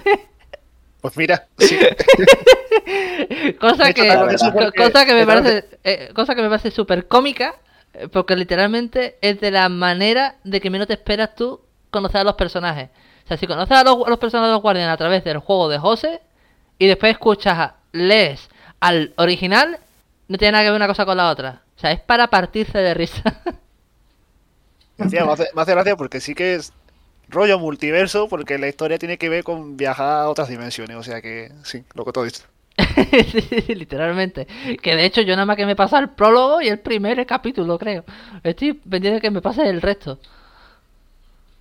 Pues 1.01 1.15
mira, 1.17 1.47
sí. 1.57 1.79
cosa 3.59 3.93
que, 3.93 4.11
porque- 4.53 4.77
cosa 4.83 5.05
que 5.05 5.13
me 5.13 5.25
parece, 5.25 5.65
eh, 5.83 6.11
cosa 6.13 6.35
que 6.35 6.41
me 6.41 6.49
parece 6.49 6.71
súper 6.71 7.07
cómica, 7.07 7.55
eh, 7.93 8.07
porque 8.07 8.35
literalmente 8.35 9.17
es 9.21 9.39
de 9.39 9.51
la 9.51 9.69
manera 9.69 10.35
de 10.43 10.59
que 10.59 10.69
menos 10.69 10.87
te 10.87 10.93
esperas 10.93 11.35
tú 11.35 11.61
conocer 11.89 12.21
a 12.21 12.23
los 12.23 12.35
personajes. 12.35 12.89
O 13.25 13.27
sea, 13.27 13.37
si 13.37 13.47
conoces 13.47 13.77
a 13.77 13.83
los, 13.83 13.95
a 14.05 14.09
los 14.09 14.19
personajes 14.19 14.49
de 14.49 14.53
los 14.53 14.61
Guardianes 14.61 14.93
a 14.93 14.97
través 14.97 15.23
del 15.23 15.37
juego 15.39 15.69
de 15.69 15.77
José 15.77 16.21
y 16.77 16.87
después 16.87 17.11
escuchas, 17.13 17.71
lees 17.91 18.49
al 18.79 19.13
original, 19.17 19.79
no 20.27 20.37
tiene 20.37 20.51
nada 20.53 20.63
que 20.63 20.69
ver 20.71 20.77
una 20.77 20.87
cosa 20.87 21.05
con 21.05 21.17
la 21.17 21.29
otra. 21.29 21.61
O 21.77 21.79
sea, 21.79 21.91
es 21.91 21.99
para 22.01 22.27
partirse 22.27 22.77
de 22.77 22.93
risa. 22.93 23.23
Me, 24.97 25.05
hace, 25.17 25.47
me 25.55 25.61
hace 25.61 25.71
gracia 25.71 25.95
porque 25.95 26.19
sí 26.19 26.35
que 26.35 26.55
es 26.55 26.73
rollo 27.29 27.59
multiverso, 27.59 28.27
porque 28.27 28.57
la 28.57 28.67
historia 28.67 28.97
tiene 28.97 29.17
que 29.17 29.29
ver 29.29 29.43
con 29.43 29.77
viajar 29.77 30.21
a 30.23 30.29
otras 30.29 30.49
dimensiones. 30.49 30.97
O 30.97 31.03
sea 31.03 31.21
que 31.21 31.51
sí, 31.63 31.83
lo 31.93 32.05
que. 32.05 32.11
Sí, 32.29 33.23
sí, 33.41 33.41
sí, 33.67 33.75
literalmente. 33.75 34.47
Que 34.81 34.95
de 34.95 35.05
hecho 35.05 35.21
yo 35.21 35.35
nada 35.35 35.45
más 35.45 35.57
que 35.57 35.65
me 35.65 35.75
pasa 35.75 35.99
el 35.99 36.09
prólogo 36.09 36.61
y 36.61 36.67
el 36.69 36.79
primer 36.79 37.25
capítulo, 37.25 37.77
creo. 37.77 38.03
Estoy 38.43 38.73
pendiente 38.73 39.15
de 39.15 39.21
que 39.21 39.31
me 39.31 39.41
pase 39.41 39.67
el 39.69 39.81
resto. 39.81 40.19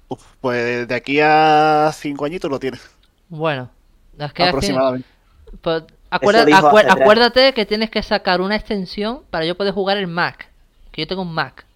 Uf, 0.09 0.25
pues 0.41 0.89
de 0.89 0.95
aquí 0.95 1.21
a 1.21 1.91
cinco 1.95 2.25
añitos 2.25 2.51
lo 2.51 2.59
tienes, 2.59 2.81
Bueno, 3.29 3.71
es 4.19 4.33
que 4.33 4.43
aproximadamente. 4.45 5.07
pues, 5.61 5.83
acuerda- 6.11 6.45
acuérdate 6.91 7.53
que 7.53 7.67
tienes 7.67 7.91
que 7.91 8.03
sacar 8.03 8.41
una 8.41 8.57
extensión 8.57 9.23
para 9.31 9.45
yo 9.45 9.55
poder 9.57 9.75
jugar 9.75 9.99
el 9.99 10.07
Mac. 10.07 10.49
Que 10.93 11.03
yo 11.03 11.07
tengo 11.09 11.23
un 11.23 11.35
Mac. 11.35 11.67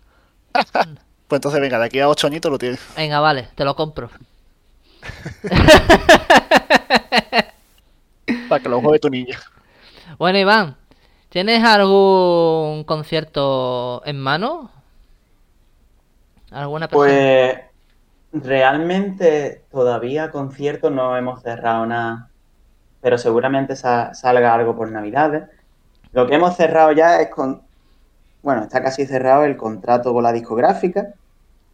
Pues 1.33 1.38
entonces 1.38 1.62
venga, 1.62 1.79
de 1.79 1.87
aquí 1.87 1.99
a 1.99 2.11
ocho 2.11 2.27
añitos 2.27 2.53
lo 2.53 2.59
tienes. 2.59 2.79
Venga, 2.95 3.18
vale, 3.18 3.49
te 3.55 3.64
lo 3.64 3.75
compro. 3.75 4.11
Para 8.51 8.62
que 8.62 8.68
lo 8.68 8.83
juegue 8.83 8.99
tu 8.99 9.09
niña. 9.09 9.38
Bueno, 10.18 10.38
Iván, 10.38 10.77
¿tienes 11.31 11.64
algún 11.64 12.85
concierto 12.85 14.03
en 14.05 14.21
mano? 14.21 14.71
¿Alguna 16.51 16.87
persona? 16.87 17.09
Pues 17.09 17.59
realmente 18.35 19.64
todavía 19.71 20.31
conciertos 20.31 20.92
no 20.92 21.16
hemos 21.16 21.40
cerrado 21.40 21.87
nada, 21.87 22.29
pero 23.01 23.16
seguramente 23.16 23.75
sa- 23.75 24.12
salga 24.12 24.53
algo 24.53 24.77
por 24.77 24.90
Navidades. 24.90 25.45
Lo 26.12 26.27
que 26.27 26.35
hemos 26.35 26.55
cerrado 26.59 26.92
ya 26.92 27.23
es 27.23 27.31
con, 27.31 27.62
bueno, 28.42 28.64
está 28.64 28.83
casi 28.83 29.07
cerrado 29.07 29.45
el 29.47 29.57
contrato 29.57 30.12
con 30.12 30.23
la 30.25 30.33
discográfica 30.33 31.14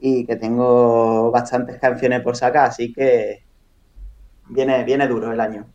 y 0.00 0.26
que 0.26 0.36
tengo 0.36 1.30
bastantes 1.30 1.78
canciones 1.80 2.22
por 2.22 2.36
sacar, 2.36 2.66
así 2.68 2.92
que 2.92 3.44
viene, 4.48 4.82
viene 4.84 5.06
duro 5.08 5.32
el 5.32 5.40
año. 5.40 5.72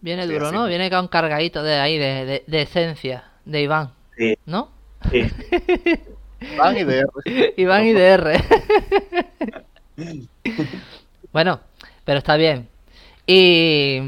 Viene 0.00 0.26
sí, 0.26 0.26
duro, 0.26 0.50
sí. 0.50 0.52
¿no? 0.52 0.66
Viene 0.66 0.90
con 0.90 1.08
cargadito 1.08 1.62
de 1.62 1.74
ahí, 1.78 1.98
de, 1.98 2.24
de- 2.24 2.44
de 2.46 2.62
esencia, 2.62 3.24
de 3.44 3.62
Iván, 3.62 3.92
Sí, 4.16 4.34
¿no? 4.46 4.70
sí. 5.10 5.32
Van 6.56 6.76
y 6.76 6.84
de 6.84 6.98
R. 7.00 7.54
Iván 7.56 7.84
IDR. 7.86 8.32
bueno, 11.32 11.60
pero 12.04 12.18
está 12.18 12.36
bien. 12.36 12.68
¿Y, 13.26 14.00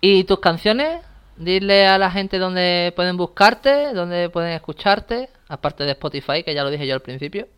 ¿Y 0.00 0.24
tus 0.24 0.40
canciones? 0.40 1.02
Dile 1.36 1.86
a 1.86 1.98
la 1.98 2.10
gente 2.10 2.38
dónde 2.38 2.92
pueden 2.96 3.16
buscarte, 3.16 3.94
dónde 3.94 4.28
pueden 4.30 4.52
escucharte, 4.52 5.30
aparte 5.48 5.84
de 5.84 5.92
Spotify, 5.92 6.42
que 6.44 6.54
ya 6.54 6.64
lo 6.64 6.70
dije 6.70 6.86
yo 6.86 6.94
al 6.94 7.02
principio. 7.02 7.48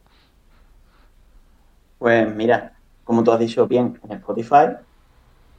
Pues 2.03 2.35
mira, 2.35 2.73
como 3.05 3.23
tú 3.23 3.31
has 3.31 3.39
dicho 3.39 3.69
bien, 3.69 4.01
en 4.03 4.17
Spotify, 4.17 4.75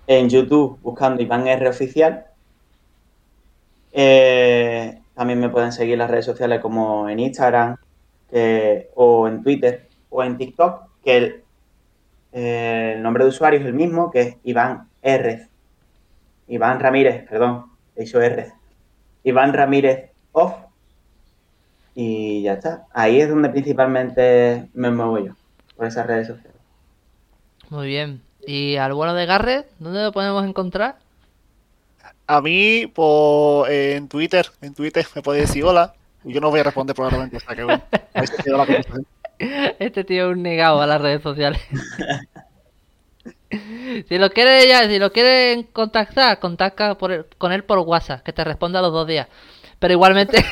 en 0.05 0.27
YouTube 0.27 0.77
buscando 0.81 1.21
Iván 1.21 1.47
R 1.47 1.69
Oficial. 1.69 2.25
Eh, 3.93 4.99
también 5.15 5.39
me 5.39 5.47
pueden 5.47 5.71
seguir 5.71 5.93
en 5.93 5.99
las 5.99 6.11
redes 6.11 6.25
sociales 6.25 6.59
como 6.59 7.07
en 7.07 7.21
Instagram 7.21 7.77
o 8.95 9.27
en 9.29 9.41
Twitter 9.41 9.87
o 10.09 10.21
en 10.21 10.35
TikTok, 10.37 10.89
que 11.01 11.15
el, 11.17 11.43
el 12.33 13.01
nombre 13.01 13.23
de 13.23 13.29
usuario 13.29 13.61
es 13.61 13.65
el 13.65 13.73
mismo, 13.73 14.11
que 14.11 14.21
es 14.21 14.35
Iván 14.43 14.89
R. 15.01 15.47
Iván 16.49 16.81
Ramírez, 16.81 17.25
perdón, 17.25 17.67
he 17.95 18.01
dicho 18.01 18.21
R. 18.21 18.51
Iván 19.23 19.53
Ramírez 19.53 20.11
Off. 20.33 20.55
Y 21.95 22.41
ya 22.41 22.55
está. 22.55 22.85
Ahí 22.91 23.21
es 23.21 23.29
donde 23.29 23.47
principalmente 23.47 24.67
me 24.73 24.91
muevo 24.91 25.19
yo, 25.19 25.35
por 25.83 25.89
esas 25.89 26.07
redes 26.07 26.27
sociales. 26.27 26.55
Muy 27.69 27.87
bien. 27.87 28.21
¿Y 28.47 28.77
al 28.77 28.93
bueno 28.93 29.13
de 29.13 29.25
Garrett? 29.25 29.67
¿Dónde 29.79 30.01
lo 30.01 30.13
podemos 30.13 30.45
encontrar? 30.45 30.95
A 32.25 32.39
mí, 32.39 32.87
por, 32.87 33.69
en 33.69 34.07
Twitter, 34.07 34.49
en 34.61 34.73
Twitter 34.73 35.05
me 35.13 35.21
podéis 35.21 35.49
decir 35.49 35.65
hola. 35.65 35.93
Y 36.23 36.31
yo 36.33 36.39
no 36.39 36.49
voy 36.51 36.61
a 36.61 36.63
responder 36.63 36.95
probablemente 36.95 37.35
hasta 37.35 37.53
que 37.53 37.63
bueno. 37.65 37.83
Este 39.77 40.05
tío 40.05 40.29
es 40.29 40.37
un 40.37 40.41
negado 40.41 40.81
a 40.81 40.87
las 40.87 41.01
redes 41.01 41.21
sociales. 41.21 41.59
si 44.07 44.17
lo 44.17 44.29
quiere 44.29 44.65
ya, 44.65 44.87
si 44.87 44.99
lo 44.99 45.11
quieren 45.11 45.63
contactar, 45.63 46.39
contacta 46.39 46.97
por 46.97 47.11
él- 47.11 47.25
con 47.37 47.51
él 47.51 47.65
por 47.65 47.79
WhatsApp, 47.79 48.23
que 48.23 48.31
te 48.31 48.45
responda 48.45 48.79
a 48.79 48.83
los 48.83 48.93
dos 48.93 49.05
días. 49.05 49.27
Pero 49.79 49.91
igualmente 49.95 50.45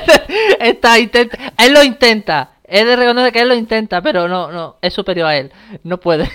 está 0.58 0.98
intenta, 0.98 1.38
él 1.56 1.72
lo 1.72 1.84
intenta. 1.84 2.54
Él 2.72 2.86
de 2.86 2.96
reconocer 2.96 3.34
que 3.34 3.42
él 3.42 3.48
lo 3.48 3.54
intenta, 3.54 4.00
pero 4.00 4.28
no, 4.28 4.50
no, 4.50 4.78
es 4.80 4.94
superior 4.94 5.28
a 5.28 5.36
él. 5.36 5.52
No 5.84 6.00
puede. 6.00 6.26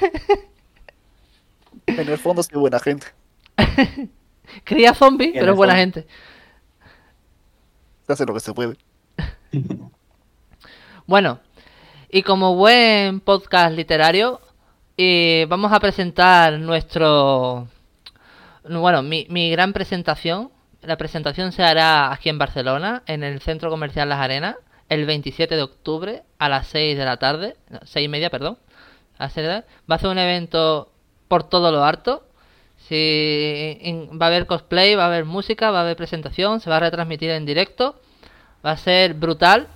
En 1.87 2.07
el 2.07 2.17
fondo 2.19 2.43
soy 2.43 2.59
buena 2.59 2.79
gente. 2.79 3.07
Cría 4.63 4.93
zombies, 4.93 5.31
pero 5.33 5.53
es 5.53 5.57
buena 5.57 5.73
fondo. 5.73 5.81
gente. 5.95 6.07
Hace 8.07 8.25
lo 8.25 8.35
que 8.35 8.39
se 8.39 8.53
puede. 8.53 8.77
Bueno, 11.07 11.39
y 12.11 12.21
como 12.21 12.55
buen 12.55 13.21
podcast 13.21 13.73
literario, 13.73 14.41
eh, 14.97 15.45
vamos 15.47 15.71
a 15.71 15.79
presentar 15.79 16.59
nuestro... 16.59 17.69
Bueno, 18.69 19.01
mi, 19.03 19.25
mi 19.29 19.49
gran 19.49 19.71
presentación. 19.71 20.51
La 20.81 20.97
presentación 20.97 21.53
se 21.53 21.63
hará 21.63 22.11
aquí 22.11 22.27
en 22.27 22.37
Barcelona, 22.37 23.03
en 23.05 23.23
el 23.23 23.39
Centro 23.39 23.69
Comercial 23.69 24.09
Las 24.09 24.19
Arenas, 24.19 24.57
el 24.89 25.05
27 25.05 25.55
de 25.55 25.61
octubre 25.63 26.23
a 26.39 26.49
las 26.49 26.67
6 26.67 26.97
de 26.97 27.05
la 27.05 27.17
tarde. 27.17 27.55
no, 27.69 27.79
6 27.83 28.05
y 28.05 28.09
media, 28.09 28.29
perdón. 28.29 28.57
a 29.19 29.27
Va 29.27 29.95
a 29.95 29.99
ser 29.99 30.09
un 30.09 30.17
evento 30.17 30.91
por 31.27 31.43
todo 31.43 31.71
lo 31.71 31.83
harto. 31.83 32.23
En- 32.89 34.19
va 34.21 34.27
a 34.27 34.29
haber 34.29 34.45
cosplay, 34.45 34.95
va 34.95 35.03
a 35.03 35.07
haber 35.07 35.25
música, 35.25 35.71
va 35.71 35.79
a 35.79 35.81
haber 35.81 35.97
presentación, 35.97 36.59
se 36.61 36.69
va 36.69 36.77
a 36.77 36.81
retransmitir 36.81 37.29
en 37.31 37.45
directo. 37.45 37.99
Va 38.65 38.71
a 38.71 38.77
ser 38.77 39.13
brutal. 39.13 39.67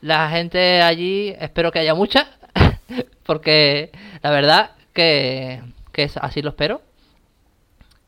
La 0.00 0.30
gente 0.30 0.80
allí, 0.82 1.34
espero 1.38 1.70
que 1.72 1.78
haya 1.80 1.94
mucha, 1.94 2.28
porque 3.24 3.90
la 4.22 4.30
verdad 4.30 4.70
que, 4.94 5.62
que 5.92 6.04
es- 6.04 6.16
así 6.16 6.40
lo 6.42 6.50
espero. 6.50 6.80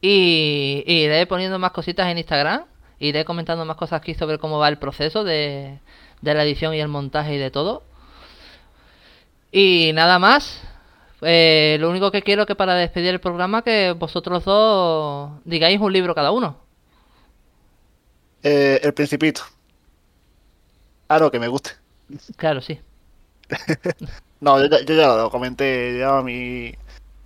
Y, 0.01 0.83
y 0.87 0.95
iré 1.05 1.27
poniendo 1.27 1.59
más 1.59 1.73
cositas 1.73 2.09
en 2.09 2.19
Instagram. 2.19 2.65
Iré 2.99 3.25
comentando 3.25 3.65
más 3.65 3.77
cosas 3.77 3.99
aquí 4.01 4.15
sobre 4.15 4.39
cómo 4.39 4.59
va 4.59 4.69
el 4.69 4.79
proceso 4.79 5.25
de, 5.25 5.79
de 6.23 6.35
la 6.35 6.45
edición 6.45 6.75
y 6.75 6.81
el 6.81 6.89
montaje 6.89 7.35
y 7.35 7.39
de 7.39 7.51
todo. 7.51 7.83
Y 9.51 9.91
nada 9.95 10.19
más. 10.19 10.61
Eh, 11.25 11.77
lo 11.79 11.89
único 11.91 12.11
que 12.11 12.23
quiero 12.23 12.47
que 12.47 12.57
para 12.57 12.75
despedir 12.75 13.11
el 13.11 13.21
programa 13.21 13.63
que 13.63 13.93
vosotros 13.93 14.45
dos 14.45 15.31
digáis 15.45 15.79
un 15.81 15.93
libro 15.93 16.15
cada 16.17 16.33
uno. 16.33 16.57
Eh, 18.43 18.81
el 18.83 18.93
Principito. 18.93 19.43
Ah, 21.09 21.19
no, 21.21 21.31
que 21.31 21.39
me 21.39 21.47
guste. 21.49 21.71
Claro, 22.37 22.61
sí. 22.61 22.81
No, 24.41 24.59
yo, 24.61 24.67
ya- 24.67 24.85
yo 24.85 24.95
ya 24.97 25.07
lo 25.15 25.31
comenté. 25.31 25.97
Ya 26.01 26.21
mi, 26.21 26.75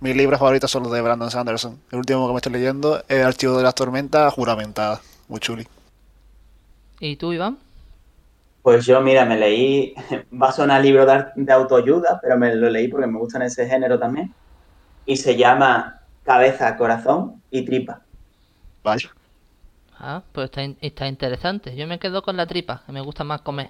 mis 0.01 0.15
libros 0.15 0.37
favoritos 0.39 0.69
son 0.69 0.83
los 0.83 0.91
de 0.91 1.01
Brandon 1.01 1.31
Sanderson. 1.31 1.81
El 1.91 1.97
último 1.97 2.27
que 2.27 2.33
me 2.33 2.37
estoy 2.37 2.51
leyendo 2.51 3.03
es 3.07 3.25
Archivo 3.25 3.57
de 3.57 3.63
las 3.63 3.73
Tormentas 3.73 4.31
Juramentada. 4.35 5.01
Muy 5.27 5.39
chuli. 5.39 5.67
¿Y 6.99 7.15
tú, 7.15 7.33
Iván? 7.33 7.57
Pues 8.61 8.85
yo, 8.85 8.99
mira, 9.01 9.25
me 9.25 9.37
leí, 9.37 9.93
va 10.41 10.49
a 10.49 10.51
sonar 10.51 10.81
libro 10.81 11.05
de, 11.05 11.53
autoayuda, 11.53 12.19
pero 12.21 12.37
me 12.37 12.53
lo 12.55 12.69
leí 12.69 12.87
porque 12.87 13.07
me 13.07 13.19
gustan 13.19 13.41
ese 13.43 13.67
género 13.67 13.97
también. 13.97 14.33
Y 15.05 15.15
se 15.17 15.37
llama 15.37 16.01
Cabeza, 16.23 16.75
Corazón 16.75 17.41
y 17.49 17.63
Tripa. 17.63 18.01
Vaya. 18.83 19.09
Ah, 19.99 20.21
pues 20.31 20.45
está, 20.45 20.63
in- 20.63 20.77
está 20.81 21.07
interesante. 21.07 21.75
Yo 21.75 21.87
me 21.87 21.97
quedo 21.99 22.21
con 22.21 22.37
la 22.37 22.45
tripa, 22.45 22.83
que 22.85 22.91
me 22.91 23.01
gusta 23.01 23.23
más 23.23 23.41
comer. 23.41 23.69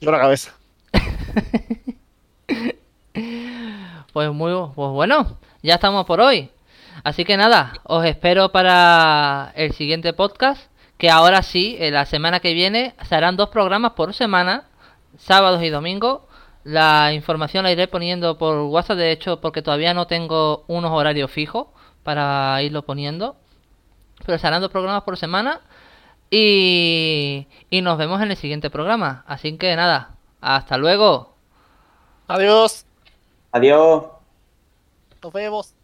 Yo 0.00 0.10
la 0.10 0.18
cabeza. 0.18 0.52
Pues 4.12 4.32
muy 4.32 4.52
pues 4.74 4.90
bueno, 4.90 5.38
ya 5.62 5.74
estamos 5.74 6.06
por 6.06 6.20
hoy. 6.20 6.50
Así 7.04 7.24
que 7.24 7.36
nada, 7.36 7.74
os 7.84 8.04
espero 8.04 8.50
para 8.50 9.52
el 9.54 9.72
siguiente 9.72 10.12
podcast, 10.12 10.67
que 10.98 11.10
ahora 11.10 11.42
sí, 11.42 11.76
en 11.78 11.94
la 11.94 12.04
semana 12.04 12.40
que 12.40 12.54
viene, 12.54 12.94
se 13.08 13.14
harán 13.14 13.36
dos 13.36 13.48
programas 13.50 13.92
por 13.92 14.12
semana, 14.12 14.64
sábados 15.16 15.62
y 15.62 15.70
domingos. 15.70 16.22
La 16.64 17.12
información 17.12 17.62
la 17.62 17.72
iré 17.72 17.86
poniendo 17.86 18.36
por 18.36 18.56
WhatsApp, 18.62 18.98
de 18.98 19.12
hecho, 19.12 19.40
porque 19.40 19.62
todavía 19.62 19.94
no 19.94 20.06
tengo 20.08 20.64
unos 20.66 20.90
horarios 20.90 21.30
fijos 21.30 21.68
para 22.02 22.60
irlo 22.62 22.82
poniendo. 22.82 23.36
Pero 24.26 24.38
se 24.38 24.46
harán 24.46 24.60
dos 24.60 24.72
programas 24.72 25.04
por 25.04 25.16
semana 25.16 25.60
y, 26.30 27.46
y 27.70 27.80
nos 27.80 27.96
vemos 27.96 28.20
en 28.20 28.32
el 28.32 28.36
siguiente 28.36 28.68
programa. 28.68 29.24
Así 29.28 29.56
que 29.56 29.76
nada, 29.76 30.16
hasta 30.40 30.76
luego. 30.76 31.34
Adiós. 32.26 32.84
Adiós. 33.52 34.04
Nos 35.22 35.32
vemos. 35.32 35.77